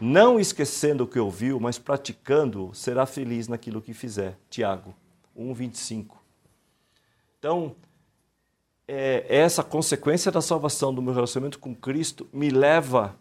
[0.00, 4.38] não esquecendo o que ouviu, mas praticando, será feliz naquilo que fizer.
[4.50, 4.94] Tiago
[5.36, 6.16] 1:25.
[7.38, 7.74] Então,
[8.86, 13.16] é, essa consequência da salvação do meu relacionamento com Cristo me leva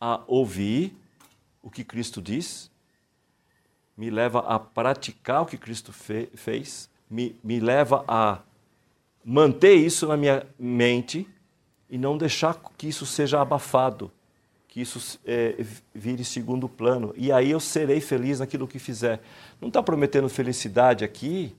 [0.00, 0.96] a ouvir
[1.62, 2.70] o que Cristo diz,
[3.96, 8.40] me leva a praticar o que Cristo fe fez, me, me leva a
[9.24, 11.26] manter isso na minha mente
[11.88, 14.10] e não deixar que isso seja abafado,
[14.68, 17.14] que isso é, vire segundo plano.
[17.16, 19.20] E aí eu serei feliz naquilo que fizer.
[19.60, 21.54] Não está prometendo felicidade aqui,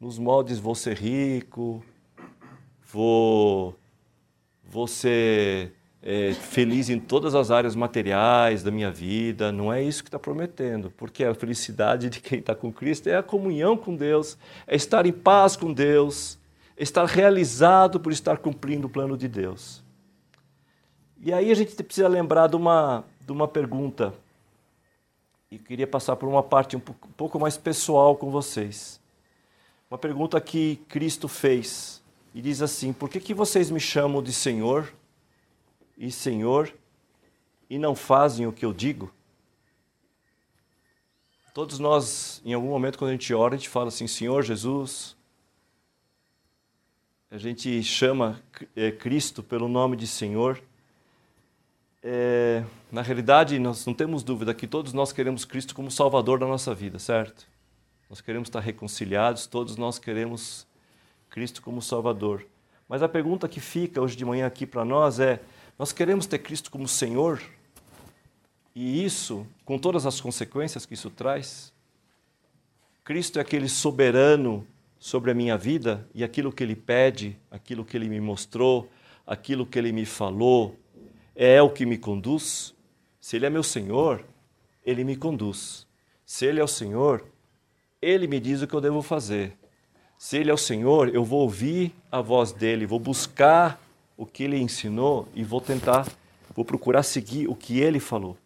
[0.00, 1.82] nos moldes vou ser rico,
[2.90, 3.76] vou,
[4.64, 9.50] vou ser é, feliz em todas as áreas materiais da minha vida.
[9.50, 13.16] Não é isso que está prometendo, porque a felicidade de quem está com Cristo é
[13.16, 16.38] a comunhão com Deus, é estar em paz com Deus,
[16.78, 19.82] estar realizado por estar cumprindo o plano de Deus.
[21.20, 24.14] E aí a gente precisa lembrar de uma, de uma pergunta.
[25.50, 29.00] E queria passar por uma parte um pouco mais pessoal com vocês.
[29.90, 32.02] Uma pergunta que Cristo fez.
[32.34, 34.92] E diz assim: Por que, que vocês me chamam de Senhor
[35.96, 36.72] e Senhor
[37.68, 39.10] e não fazem o que eu digo?
[41.52, 45.16] Todos nós, em algum momento, quando a gente ora, a gente fala assim: Senhor Jesus,
[47.30, 48.40] a gente chama
[48.74, 50.62] é, Cristo pelo nome de Senhor.
[52.02, 56.46] É, na realidade, nós não temos dúvida que todos nós queremos Cristo como Salvador da
[56.46, 57.46] nossa vida, certo?
[58.08, 60.66] Nós queremos estar reconciliados, todos nós queremos
[61.28, 62.46] Cristo como Salvador.
[62.88, 65.42] Mas a pergunta que fica hoje de manhã aqui para nós é:
[65.78, 67.42] nós queremos ter Cristo como Senhor?
[68.74, 71.74] E isso, com todas as consequências que isso traz?
[73.04, 74.66] Cristo é aquele soberano
[74.98, 78.88] sobre a minha vida e aquilo que Ele pede, aquilo que Ele me mostrou,
[79.26, 80.76] aquilo que Ele me falou,
[81.34, 82.74] é o que me conduz?
[83.20, 84.24] Se Ele é meu Senhor,
[84.84, 85.86] Ele me conduz.
[86.26, 87.24] Se Ele é o Senhor,
[88.02, 89.56] Ele me diz o que eu devo fazer.
[90.18, 93.80] Se Ele é o Senhor, eu vou ouvir a voz dEle, vou buscar
[94.16, 96.08] o que Ele ensinou e vou tentar,
[96.54, 98.36] vou procurar seguir o que Ele falou.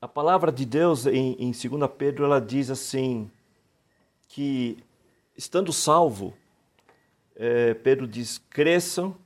[0.00, 3.28] A palavra de Deus em, em 2 Pedro ela diz assim
[4.28, 4.78] que
[5.36, 6.34] estando salvo,
[7.34, 9.16] é, Pedro diz: cresçam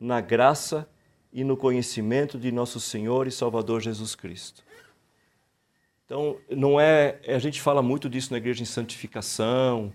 [0.00, 0.88] na graça
[1.30, 4.64] e no conhecimento de nosso Senhor e Salvador Jesus Cristo.
[6.06, 7.20] Então, não é.
[7.26, 9.92] A gente fala muito disso na igreja em santificação,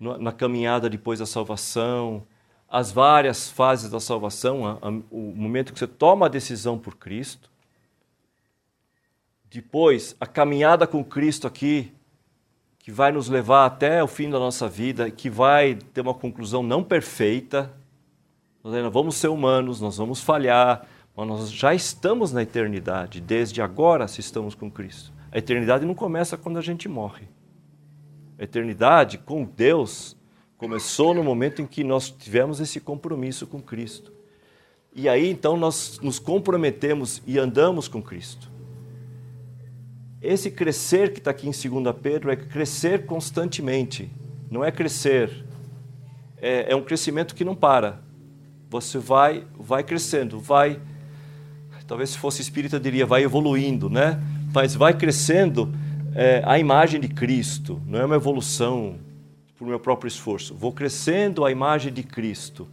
[0.00, 2.26] na caminhada depois da salvação,
[2.68, 4.80] as várias fases da salvação,
[5.12, 7.51] o momento que você toma a decisão por Cristo,
[9.52, 11.92] depois, a caminhada com Cristo aqui,
[12.78, 16.62] que vai nos levar até o fim da nossa vida, que vai ter uma conclusão
[16.62, 17.70] não perfeita.
[18.64, 24.08] Nós vamos ser humanos, nós vamos falhar, mas nós já estamos na eternidade, desde agora
[24.08, 25.12] se estamos com Cristo.
[25.30, 27.28] A eternidade não começa quando a gente morre.
[28.38, 30.16] A eternidade com Deus
[30.56, 34.12] começou no momento em que nós tivemos esse compromisso com Cristo.
[34.94, 38.50] E aí então nós nos comprometemos e andamos com Cristo.
[40.22, 44.08] Esse crescer que está aqui em 2 Pedro é crescer constantemente,
[44.48, 45.44] não é crescer,
[46.40, 48.00] é, é um crescimento que não para.
[48.70, 50.80] Você vai, vai crescendo, vai
[51.86, 54.22] talvez se fosse espírita diria vai evoluindo, né?
[54.54, 55.74] Mas vai crescendo
[56.14, 58.98] é, a imagem de Cristo, não é uma evolução
[59.58, 60.54] por meu próprio esforço.
[60.54, 62.68] Vou crescendo a imagem de Cristo.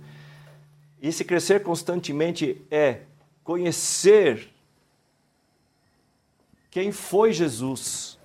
[1.01, 2.99] E esse crescer constantemente é
[3.43, 4.49] conhecer
[6.69, 8.17] quem foi Jesus,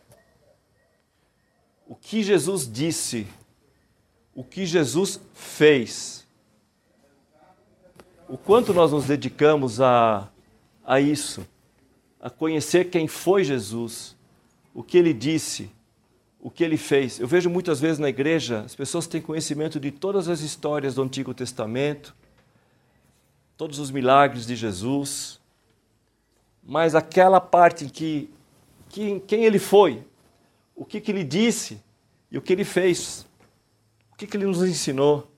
[1.87, 3.27] o que Jesus disse,
[4.35, 6.27] o que Jesus fez.
[8.29, 10.31] O quanto nós nos dedicamos a
[10.85, 11.47] a isso,
[12.21, 14.15] a conhecer quem foi Jesus,
[14.75, 15.71] o que ele disse,
[16.39, 17.19] o que ele fez.
[17.19, 21.03] Eu vejo muitas vezes na igreja, as pessoas têm conhecimento de todas as histórias do
[21.03, 22.15] Antigo Testamento,
[23.57, 25.41] todos os milagres de Jesus,
[26.67, 28.31] mas aquela parte em que,
[28.89, 30.03] que quem ele foi,
[30.75, 31.81] o que, que ele disse
[32.31, 33.27] e o que ele fez,
[34.13, 35.31] o que, que ele nos ensinou.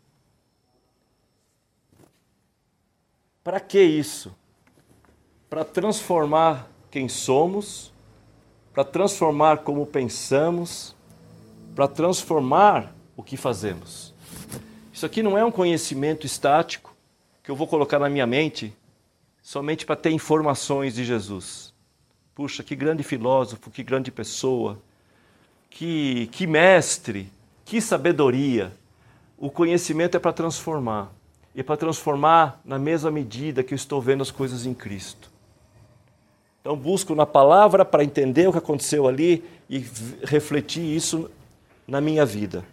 [3.42, 4.34] Para que isso?
[5.48, 7.92] para transformar quem somos,
[8.74, 10.94] para transformar como pensamos,
[11.74, 14.12] para transformar o que fazemos.
[14.92, 16.94] Isso aqui não é um conhecimento estático
[17.42, 18.74] que eu vou colocar na minha mente
[19.46, 21.72] somente para ter informações de Jesus.
[22.34, 24.76] Puxa, que grande filósofo, que grande pessoa,
[25.70, 27.30] que, que mestre,
[27.64, 28.72] que sabedoria.
[29.38, 31.12] O conhecimento é para transformar.
[31.54, 35.30] E é para transformar na mesma medida que eu estou vendo as coisas em Cristo.
[36.60, 39.78] Então, busco na palavra para entender o que aconteceu ali e
[40.24, 41.30] refletir isso
[41.86, 42.64] na minha vida.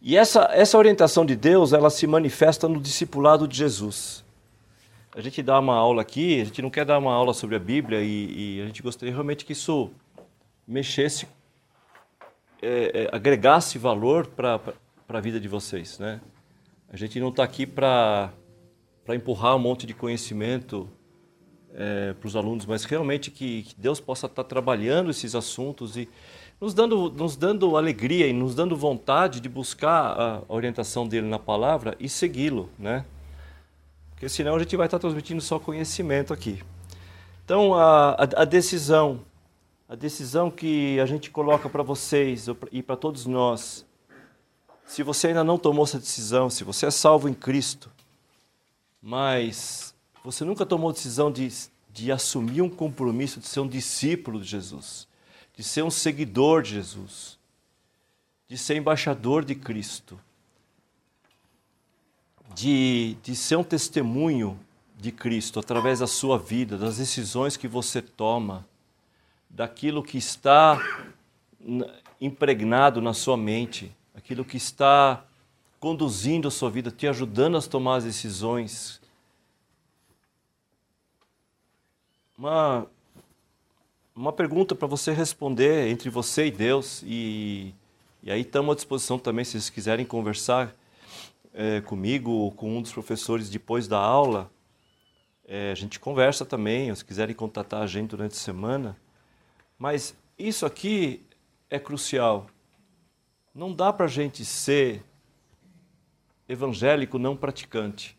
[0.00, 4.22] E essa, essa orientação de Deus, ela se manifesta no discipulado de Jesus.
[5.14, 7.58] A gente dá uma aula aqui, a gente não quer dar uma aula sobre a
[7.58, 9.90] Bíblia e, e a gente gostaria realmente que isso
[10.66, 11.28] mexesse,
[12.62, 14.58] é, é, agregasse valor para
[15.06, 15.98] a vida de vocês.
[15.98, 16.18] Né?
[16.90, 18.32] A gente não está aqui para
[19.10, 20.88] empurrar um monte de conhecimento
[21.74, 26.08] é, para os alunos, mas realmente que, que, Deus possa estar trabalhando esses assuntos e
[26.58, 31.38] nos dando, nos dando alegria e nos dando vontade de buscar a orientação dele na
[31.38, 33.04] palavra e segui-lo, né?
[34.22, 36.62] Porque senão a gente vai estar transmitindo só conhecimento aqui.
[37.44, 39.24] Então, a, a, a decisão,
[39.88, 43.84] a decisão que a gente coloca para vocês e para todos nós,
[44.86, 47.90] se você ainda não tomou essa decisão, se você é salvo em Cristo,
[49.02, 51.48] mas você nunca tomou decisão de,
[51.92, 55.08] de assumir um compromisso de ser um discípulo de Jesus,
[55.56, 57.40] de ser um seguidor de Jesus,
[58.46, 60.16] de ser embaixador de Cristo,
[62.54, 64.58] de, de ser um testemunho
[64.96, 68.66] de Cristo através da sua vida, das decisões que você toma,
[69.50, 70.80] daquilo que está
[72.20, 75.24] impregnado na sua mente, aquilo que está
[75.80, 79.02] conduzindo a sua vida, te ajudando a tomar as decisões
[82.42, 82.86] uma,
[84.16, 87.02] uma pergunta para você responder entre você e Deus.
[87.06, 87.72] E,
[88.22, 90.74] e aí estamos à disposição também, se vocês quiserem conversar
[91.52, 94.50] é, comigo ou com um dos professores depois da aula.
[95.44, 98.96] É, a gente conversa também, se quiserem contatar a gente durante a semana.
[99.78, 101.26] Mas isso aqui
[101.68, 102.46] é crucial.
[103.54, 105.04] Não dá para a gente ser
[106.48, 108.16] evangélico não praticante.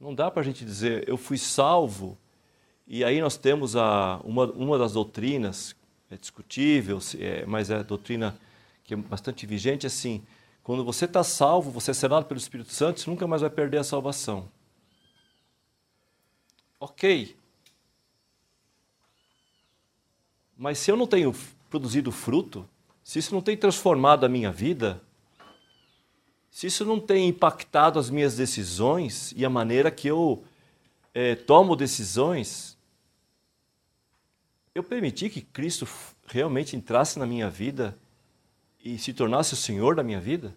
[0.00, 2.16] Não dá para a gente dizer, eu fui salvo
[2.90, 5.76] e aí nós temos a, uma, uma das doutrinas,
[6.10, 8.38] é discutível, é, mas é a doutrina
[8.82, 10.22] que é bastante vigente, assim,
[10.68, 13.78] quando você está salvo, você é selado pelo Espírito Santo, você nunca mais vai perder
[13.78, 14.50] a salvação.
[16.78, 17.34] Ok.
[20.54, 21.34] Mas se eu não tenho
[21.70, 22.68] produzido fruto,
[23.02, 25.02] se isso não tem transformado a minha vida,
[26.50, 30.44] se isso não tem impactado as minhas decisões e a maneira que eu
[31.14, 32.76] é, tomo decisões,
[34.74, 35.88] eu permiti que Cristo
[36.26, 37.98] realmente entrasse na minha vida
[38.94, 40.54] e se tornasse o Senhor da minha vida?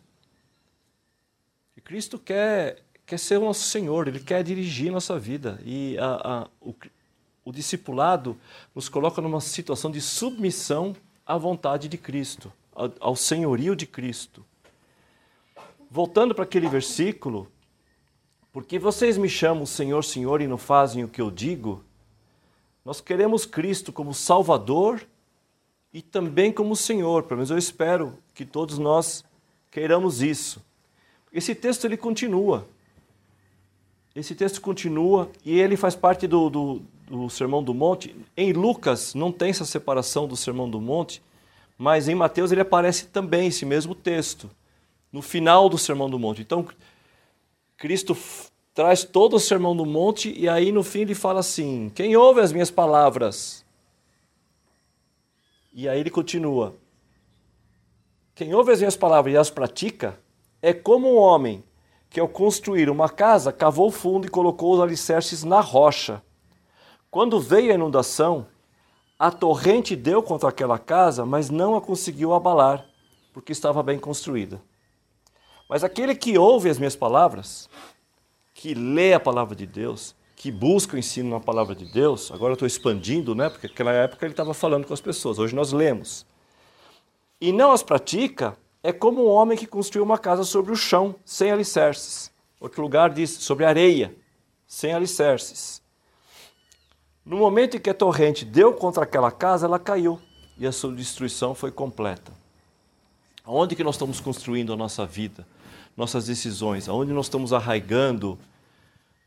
[1.76, 5.60] E Cristo quer, quer ser o nosso Senhor, Ele quer dirigir nossa vida.
[5.66, 6.74] E a, a, o,
[7.44, 8.38] o discipulado
[8.74, 14.46] nos coloca numa situação de submissão à vontade de Cristo, ao, ao senhorio de Cristo.
[15.90, 17.52] Voltando para aquele versículo
[18.54, 21.84] Porque vocês me chamam Senhor, Senhor e não fazem o que eu digo?
[22.86, 25.06] Nós queremos Cristo como Salvador
[25.94, 27.24] e também como Senhor.
[27.24, 29.24] Pelo menos eu espero que todos nós
[29.70, 30.62] queiramos isso.
[31.32, 32.68] Esse texto ele continua.
[34.16, 38.16] Esse texto continua e ele faz parte do, do, do Sermão do Monte.
[38.36, 41.22] Em Lucas não tem essa separação do Sermão do Monte,
[41.78, 44.50] mas em Mateus ele aparece também esse mesmo texto,
[45.12, 46.42] no final do Sermão do Monte.
[46.42, 46.68] Então,
[47.78, 48.16] Cristo
[48.74, 52.42] traz todo o Sermão do Monte e aí no fim ele fala assim: Quem ouve
[52.42, 53.61] as minhas palavras?
[55.74, 56.76] E aí ele continua:
[58.36, 60.20] Quem ouve as minhas palavras e as pratica
[60.62, 61.64] é como um homem
[62.10, 66.22] que, ao construir uma casa, cavou fundo e colocou os alicerces na rocha.
[67.10, 68.46] Quando veio a inundação,
[69.18, 72.86] a torrente deu contra aquela casa, mas não a conseguiu abalar,
[73.34, 74.62] porque estava bem construída.
[75.70, 77.70] Mas aquele que ouve as minhas palavras,
[78.54, 82.54] que lê a palavra de Deus, que busca o ensino na palavra de Deus, agora
[82.54, 83.48] eu estou expandindo, né?
[83.48, 86.26] Porque naquela época ele estava falando com as pessoas, hoje nós lemos.
[87.40, 91.14] E não as pratica, é como um homem que construiu uma casa sobre o chão,
[91.24, 92.32] sem alicerces.
[92.60, 94.16] Outro lugar diz sobre areia,
[94.66, 95.80] sem alicerces.
[97.24, 100.20] No momento em que a torrente deu contra aquela casa, ela caiu
[100.58, 102.34] e a sua destruição foi completa.
[103.46, 105.46] Aonde que nós estamos construindo a nossa vida,
[105.96, 106.90] nossas decisões?
[106.90, 108.40] Aonde nós estamos arraigando,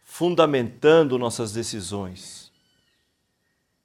[0.04, 2.52] fundamentando nossas decisões?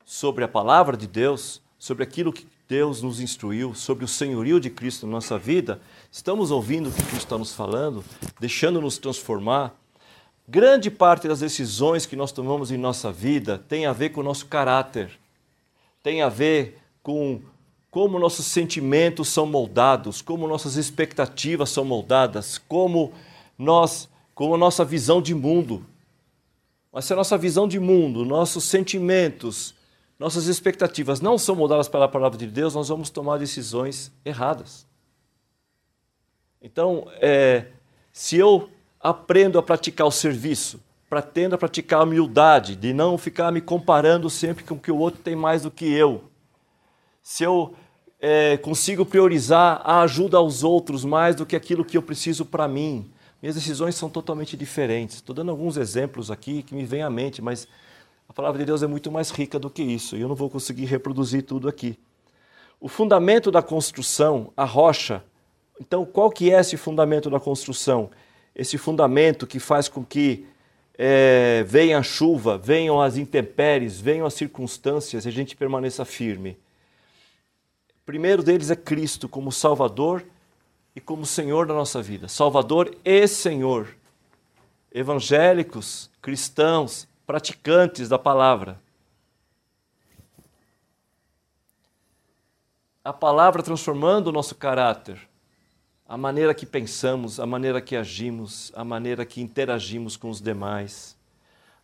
[0.05, 4.69] Sobre a palavra de Deus, sobre aquilo que Deus nos instruiu sobre o senhorio de
[4.69, 8.05] Cristo na nossa vida, estamos ouvindo o que Cristo está nos falando,
[8.39, 9.73] deixando-nos transformar.
[10.47, 14.23] Grande parte das decisões que nós tomamos em nossa vida tem a ver com o
[14.23, 15.09] nosso caráter,
[16.03, 17.41] tem a ver com
[17.89, 23.11] como nossos sentimentos são moldados, como nossas expectativas são moldadas, como
[23.57, 25.83] nós, como a nossa visão de mundo.
[26.91, 29.75] Mas se a nossa visão de mundo, nossos sentimentos,
[30.17, 34.87] nossas expectativas não são moldadas pela palavra de Deus, nós vamos tomar decisões erradas.
[36.61, 37.67] Então, é,
[38.11, 38.69] se eu
[38.99, 40.79] aprendo a praticar o serviço,
[41.09, 45.21] pretendo a praticar a humildade, de não ficar me comparando sempre com que o outro
[45.21, 46.23] tem mais do que eu,
[47.21, 47.73] se eu
[48.19, 52.67] é, consigo priorizar a ajuda aos outros mais do que aquilo que eu preciso para
[52.67, 53.09] mim,
[53.41, 55.17] minhas decisões são totalmente diferentes.
[55.17, 57.67] Estou dando alguns exemplos aqui que me vêm à mente, mas
[58.27, 60.49] a palavra de Deus é muito mais rica do que isso, e eu não vou
[60.49, 61.97] conseguir reproduzir tudo aqui.
[62.79, 65.23] O fundamento da construção, a rocha.
[65.81, 68.09] Então, qual que é esse fundamento da construção?
[68.55, 70.45] Esse fundamento que faz com que
[70.97, 76.57] é, venha a chuva, venham as intempéries, venham as circunstâncias e a gente permaneça firme.
[78.01, 80.23] O primeiro deles é Cristo como Salvador
[80.99, 82.27] e como Senhor da nossa vida.
[82.27, 83.95] Salvador e Senhor.
[84.91, 88.77] Evangélicos, cristãos, praticantes da palavra.
[93.01, 95.17] A palavra transformando o nosso caráter,
[96.05, 101.17] a maneira que pensamos, a maneira que agimos, a maneira que interagimos com os demais.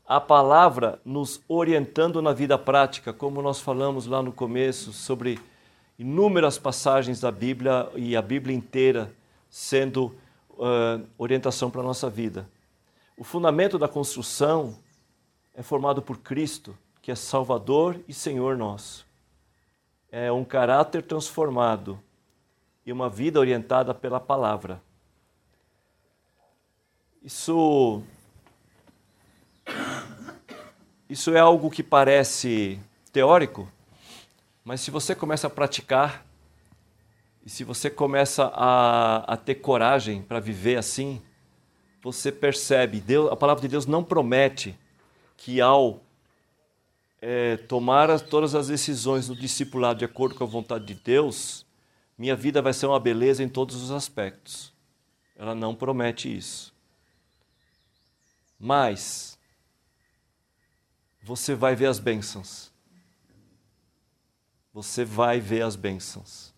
[0.06, 5.40] A palavra nos orientando na vida prática, como nós falamos lá no começo, sobre
[5.98, 9.14] inúmeras passagens da Bíblia e a Bíblia inteira
[9.50, 10.16] sendo
[10.52, 12.48] uh, orientação para a nossa vida.
[13.18, 14.78] O fundamento da construção
[15.54, 19.06] é formado por Cristo, que é Salvador e Senhor nosso.
[20.12, 22.00] É um caráter transformado
[22.86, 24.82] e uma vida orientada pela palavra.
[27.24, 28.04] Isso
[31.10, 32.80] isso é algo que parece
[33.14, 33.72] teórico,
[34.66, 36.26] mas se você começa a praticar
[37.46, 41.22] e se você começa a, a ter coragem para viver assim,
[42.02, 44.76] você percebe, Deus, a palavra de Deus não promete
[45.38, 46.02] que ao
[47.22, 51.64] é, tomar as, todas as decisões no discipulado de acordo com a vontade de Deus,
[52.18, 54.74] minha vida vai ser uma beleza em todos os aspectos.
[55.36, 56.74] Ela não promete isso.
[58.60, 59.38] Mas
[61.22, 62.75] você vai ver as bênçãos.
[64.76, 66.54] Você vai ver as bênçãos.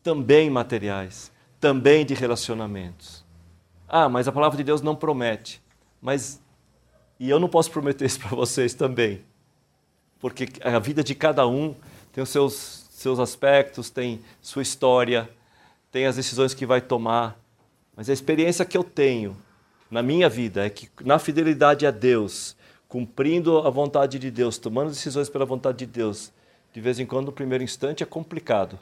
[0.00, 3.24] Também materiais, também de relacionamentos.
[3.88, 5.60] Ah, mas a palavra de Deus não promete.
[6.00, 6.40] Mas
[7.18, 9.24] e eu não posso prometer isso para vocês também,
[10.20, 11.74] porque a vida de cada um
[12.12, 15.28] tem os seus, seus aspectos, tem sua história,
[15.90, 17.36] tem as decisões que vai tomar.
[17.96, 19.36] Mas a experiência que eu tenho
[19.90, 22.56] na minha vida é que, na fidelidade a Deus,
[22.88, 26.32] cumprindo a vontade de Deus, tomando decisões pela vontade de Deus,
[26.72, 28.78] de vez em quando, no primeiro instante, é complicado.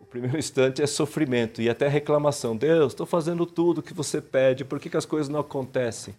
[0.00, 2.56] O primeiro instante é sofrimento e até reclamação.
[2.56, 6.14] Deus, estou fazendo tudo o que você pede, por que, que as coisas não acontecem?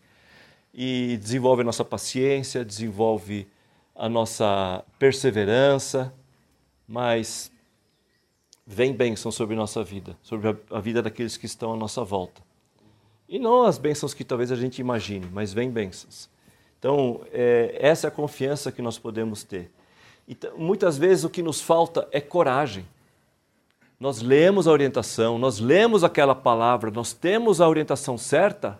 [0.74, 3.48] E desenvolve a nossa paciência, desenvolve
[3.96, 6.14] a nossa perseverança,
[6.88, 7.52] mas
[8.66, 12.42] vem bênção sobre nossa vida, sobre a vida daqueles que estão à nossa volta.
[13.28, 16.30] E não as bênçãos que talvez a gente imagine, mas vem bênçãos.
[16.78, 19.70] Então, é, essa é a confiança que nós podemos ter.
[20.30, 22.86] Então, muitas vezes o que nos falta é coragem.
[24.00, 28.80] Nós lemos a orientação, nós lemos aquela palavra, nós temos a orientação certa,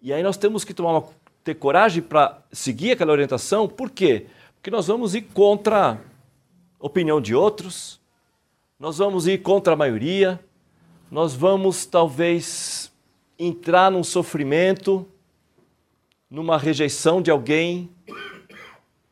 [0.00, 1.04] e aí nós temos que tomar uma,
[1.42, 4.26] ter coragem para seguir aquela orientação, por quê?
[4.54, 5.98] Porque nós vamos ir contra a
[6.78, 8.00] opinião de outros,
[8.78, 10.40] nós vamos ir contra a maioria,
[11.10, 12.92] nós vamos talvez
[13.36, 15.06] entrar num sofrimento,
[16.30, 17.90] numa rejeição de alguém,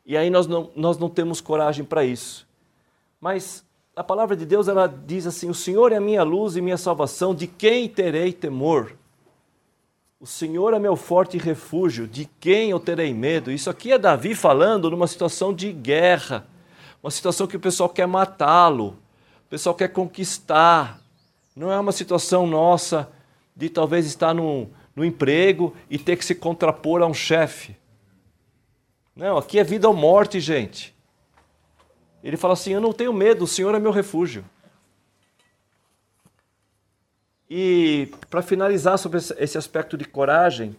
[0.07, 2.47] e aí nós não, nós não temos coragem para isso.
[3.19, 6.61] Mas a palavra de Deus ela diz assim: O Senhor é a minha luz e
[6.61, 8.95] minha salvação, de quem terei temor?
[10.17, 13.51] O Senhor é meu forte refúgio, de quem eu terei medo?
[13.51, 16.47] Isso aqui é Davi falando numa situação de guerra,
[17.03, 18.95] uma situação que o pessoal quer matá-lo,
[19.45, 21.01] o pessoal quer conquistar.
[21.53, 23.11] Não é uma situação nossa
[23.53, 27.75] de talvez estar no, no emprego e ter que se contrapor a um chefe.
[29.17, 30.95] Não, aqui é vida ou morte, gente.
[32.23, 34.45] Ele fala assim: Eu não tenho medo, o Senhor é meu refúgio.
[37.49, 40.75] E para finalizar sobre esse aspecto de coragem,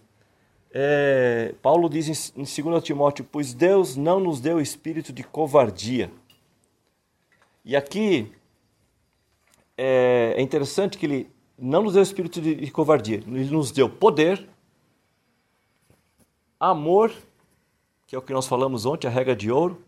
[0.71, 6.09] é, Paulo diz em, em 2 Timóteo: Pois Deus não nos deu espírito de covardia.
[7.65, 8.31] E aqui
[9.77, 13.89] é, é interessante que ele não nos deu espírito de, de covardia, ele nos deu
[13.89, 14.47] poder,
[16.57, 17.11] amor
[18.09, 19.85] que é o que nós falamos ontem, a regra de ouro,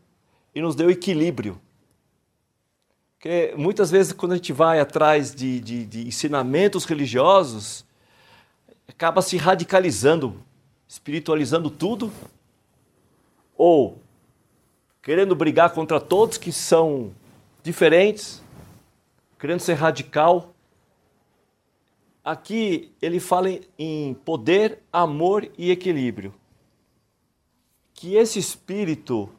[0.54, 1.60] e nos deu equilíbrio.
[3.18, 7.84] Porque muitas vezes, quando a gente vai atrás de, de, de ensinamentos religiosos,
[8.88, 10.40] acaba se radicalizando,
[10.88, 12.12] espiritualizando tudo,
[13.58, 13.98] ou
[15.02, 17.12] querendo brigar contra todos que são
[17.64, 18.44] diferentes,
[19.40, 20.54] querendo ser radical.
[22.24, 23.50] Aqui ele fala
[23.80, 26.40] em poder, amor e equilíbrio
[28.02, 29.30] que esse espírito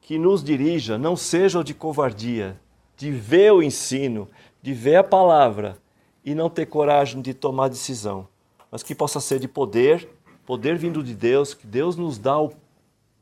[0.00, 2.58] que nos dirija não seja de covardia,
[2.96, 4.26] de ver o ensino,
[4.62, 5.76] de ver a palavra
[6.24, 8.26] e não ter coragem de tomar decisão,
[8.70, 10.08] mas que possa ser de poder,
[10.46, 12.50] poder vindo de Deus, que Deus nos dá o,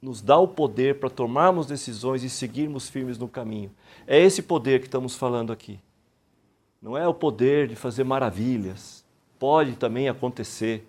[0.00, 3.72] nos dá o poder para tomarmos decisões e seguirmos firmes no caminho.
[4.06, 5.80] É esse poder que estamos falando aqui.
[6.80, 9.04] Não é o poder de fazer maravilhas.
[9.36, 10.86] Pode também acontecer,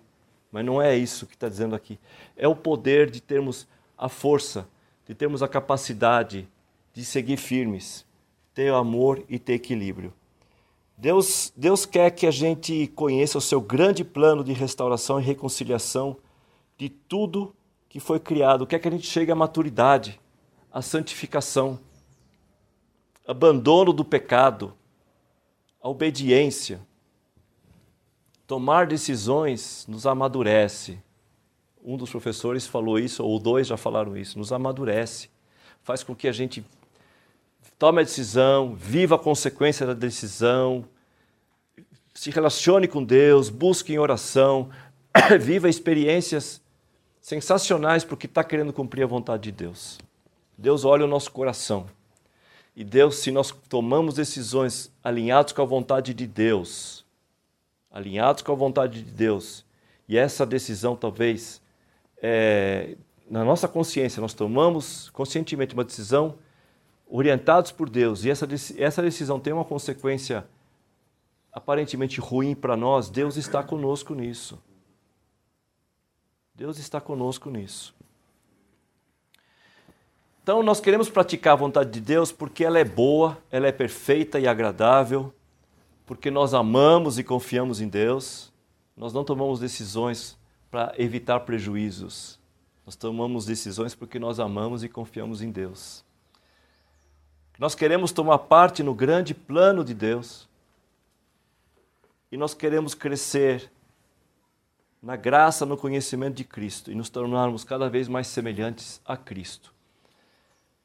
[0.52, 1.98] mas não é isso que está dizendo aqui.
[2.36, 3.66] É o poder de termos
[3.98, 4.68] a força,
[5.06, 6.48] de termos a capacidade
[6.94, 8.06] de seguir firmes,
[8.54, 10.12] ter amor e ter equilíbrio.
[10.96, 16.16] Deus, Deus quer que a gente conheça o seu grande plano de restauração e reconciliação
[16.76, 17.54] de tudo
[17.88, 18.66] que foi criado.
[18.66, 20.20] Quer que a gente chegue à maturidade,
[20.72, 21.78] à santificação,
[23.26, 24.74] abandono do pecado,
[25.80, 26.80] a obediência.
[28.46, 30.98] Tomar decisões nos amadurece,
[31.88, 35.30] um dos professores falou isso, ou dois já falaram isso, nos amadurece,
[35.82, 36.62] faz com que a gente
[37.78, 40.84] tome a decisão, viva a consequência da decisão,
[42.12, 44.68] se relacione com Deus, busque em oração,
[45.40, 46.60] viva experiências
[47.22, 49.98] sensacionais porque está querendo cumprir a vontade de Deus.
[50.58, 51.86] Deus olha o nosso coração.
[52.76, 57.02] E Deus, se nós tomamos decisões alinhados com a vontade de Deus,
[57.90, 59.64] alinhados com a vontade de Deus,
[60.06, 61.62] e essa decisão talvez
[62.22, 62.96] é,
[63.30, 66.38] na nossa consciência, nós tomamos conscientemente uma decisão
[67.06, 68.46] orientados por Deus e essa,
[68.76, 70.46] essa decisão tem uma consequência
[71.52, 74.58] aparentemente ruim para nós, Deus está conosco nisso.
[76.54, 77.94] Deus está conosco nisso.
[80.42, 84.40] Então, nós queremos praticar a vontade de Deus porque ela é boa, ela é perfeita
[84.40, 85.32] e agradável,
[86.06, 88.50] porque nós amamos e confiamos em Deus.
[88.96, 90.37] Nós não tomamos decisões
[90.70, 92.38] para evitar prejuízos.
[92.84, 96.04] Nós tomamos decisões porque nós amamos e confiamos em Deus.
[97.58, 100.48] Nós queremos tomar parte no grande plano de Deus.
[102.30, 103.70] E nós queremos crescer
[105.02, 109.72] na graça, no conhecimento de Cristo e nos tornarmos cada vez mais semelhantes a Cristo.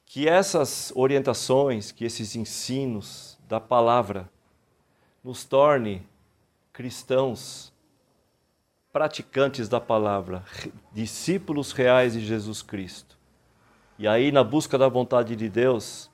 [0.05, 4.29] Que essas orientações, que esses ensinos da palavra
[5.23, 6.05] nos torne
[6.71, 7.72] cristãos
[8.93, 10.43] praticantes da palavra,
[10.93, 13.17] discípulos reais de Jesus Cristo.
[13.97, 16.11] E aí, na busca da vontade de Deus,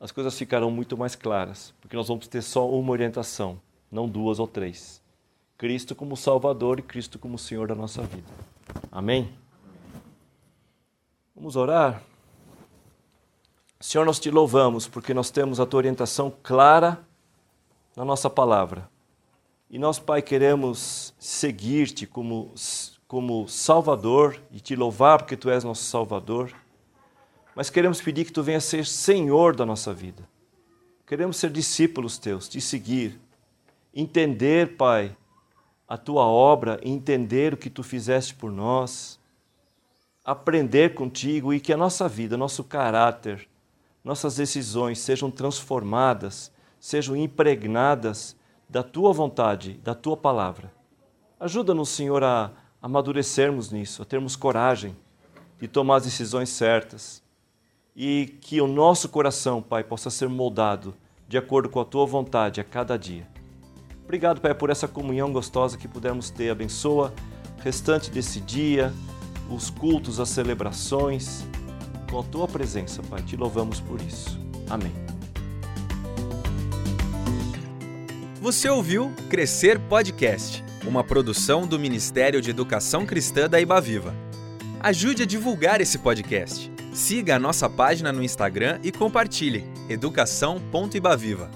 [0.00, 3.60] as coisas ficarão muito mais claras, porque nós vamos ter só uma orientação,
[3.90, 5.00] não duas ou três.
[5.56, 8.28] Cristo como Salvador e Cristo como Senhor da nossa vida.
[8.90, 9.32] Amém?
[11.34, 12.02] Vamos orar?
[13.78, 16.98] Senhor, nós te louvamos porque nós temos a tua orientação clara
[17.94, 18.95] na nossa palavra.
[19.68, 22.54] E nós, Pai, queremos seguir-te como,
[23.08, 26.54] como Salvador e te louvar porque tu és nosso Salvador.
[27.54, 30.28] Mas queremos pedir que tu venha ser Senhor da nossa vida.
[31.04, 33.18] Queremos ser discípulos teus, te seguir,
[33.92, 35.16] entender, Pai,
[35.88, 39.18] a tua obra, entender o que tu fizeste por nós,
[40.24, 43.48] aprender contigo e que a nossa vida, nosso caráter,
[44.04, 48.35] nossas decisões sejam transformadas, sejam impregnadas
[48.68, 50.72] da tua vontade, da tua palavra.
[51.38, 52.50] Ajuda-nos, Senhor, a
[52.80, 54.96] amadurecermos nisso, a termos coragem
[55.58, 57.22] de tomar as decisões certas
[57.94, 60.94] e que o nosso coração, Pai, possa ser moldado
[61.26, 63.26] de acordo com a tua vontade a cada dia.
[64.04, 66.50] Obrigado, Pai, por essa comunhão gostosa que pudermos ter.
[66.50, 67.12] Abençoa
[67.58, 68.92] o restante desse dia,
[69.50, 71.44] os cultos, as celebrações.
[72.10, 74.38] Com a tua presença, Pai, te louvamos por isso.
[74.70, 75.15] Amém.
[78.46, 84.14] Você ouviu Crescer Podcast, uma produção do Ministério de Educação Cristã da Ibaviva.
[84.78, 86.70] Ajude a divulgar esse podcast.
[86.92, 91.50] Siga a nossa página no Instagram e compartilhe educação.ibaviva.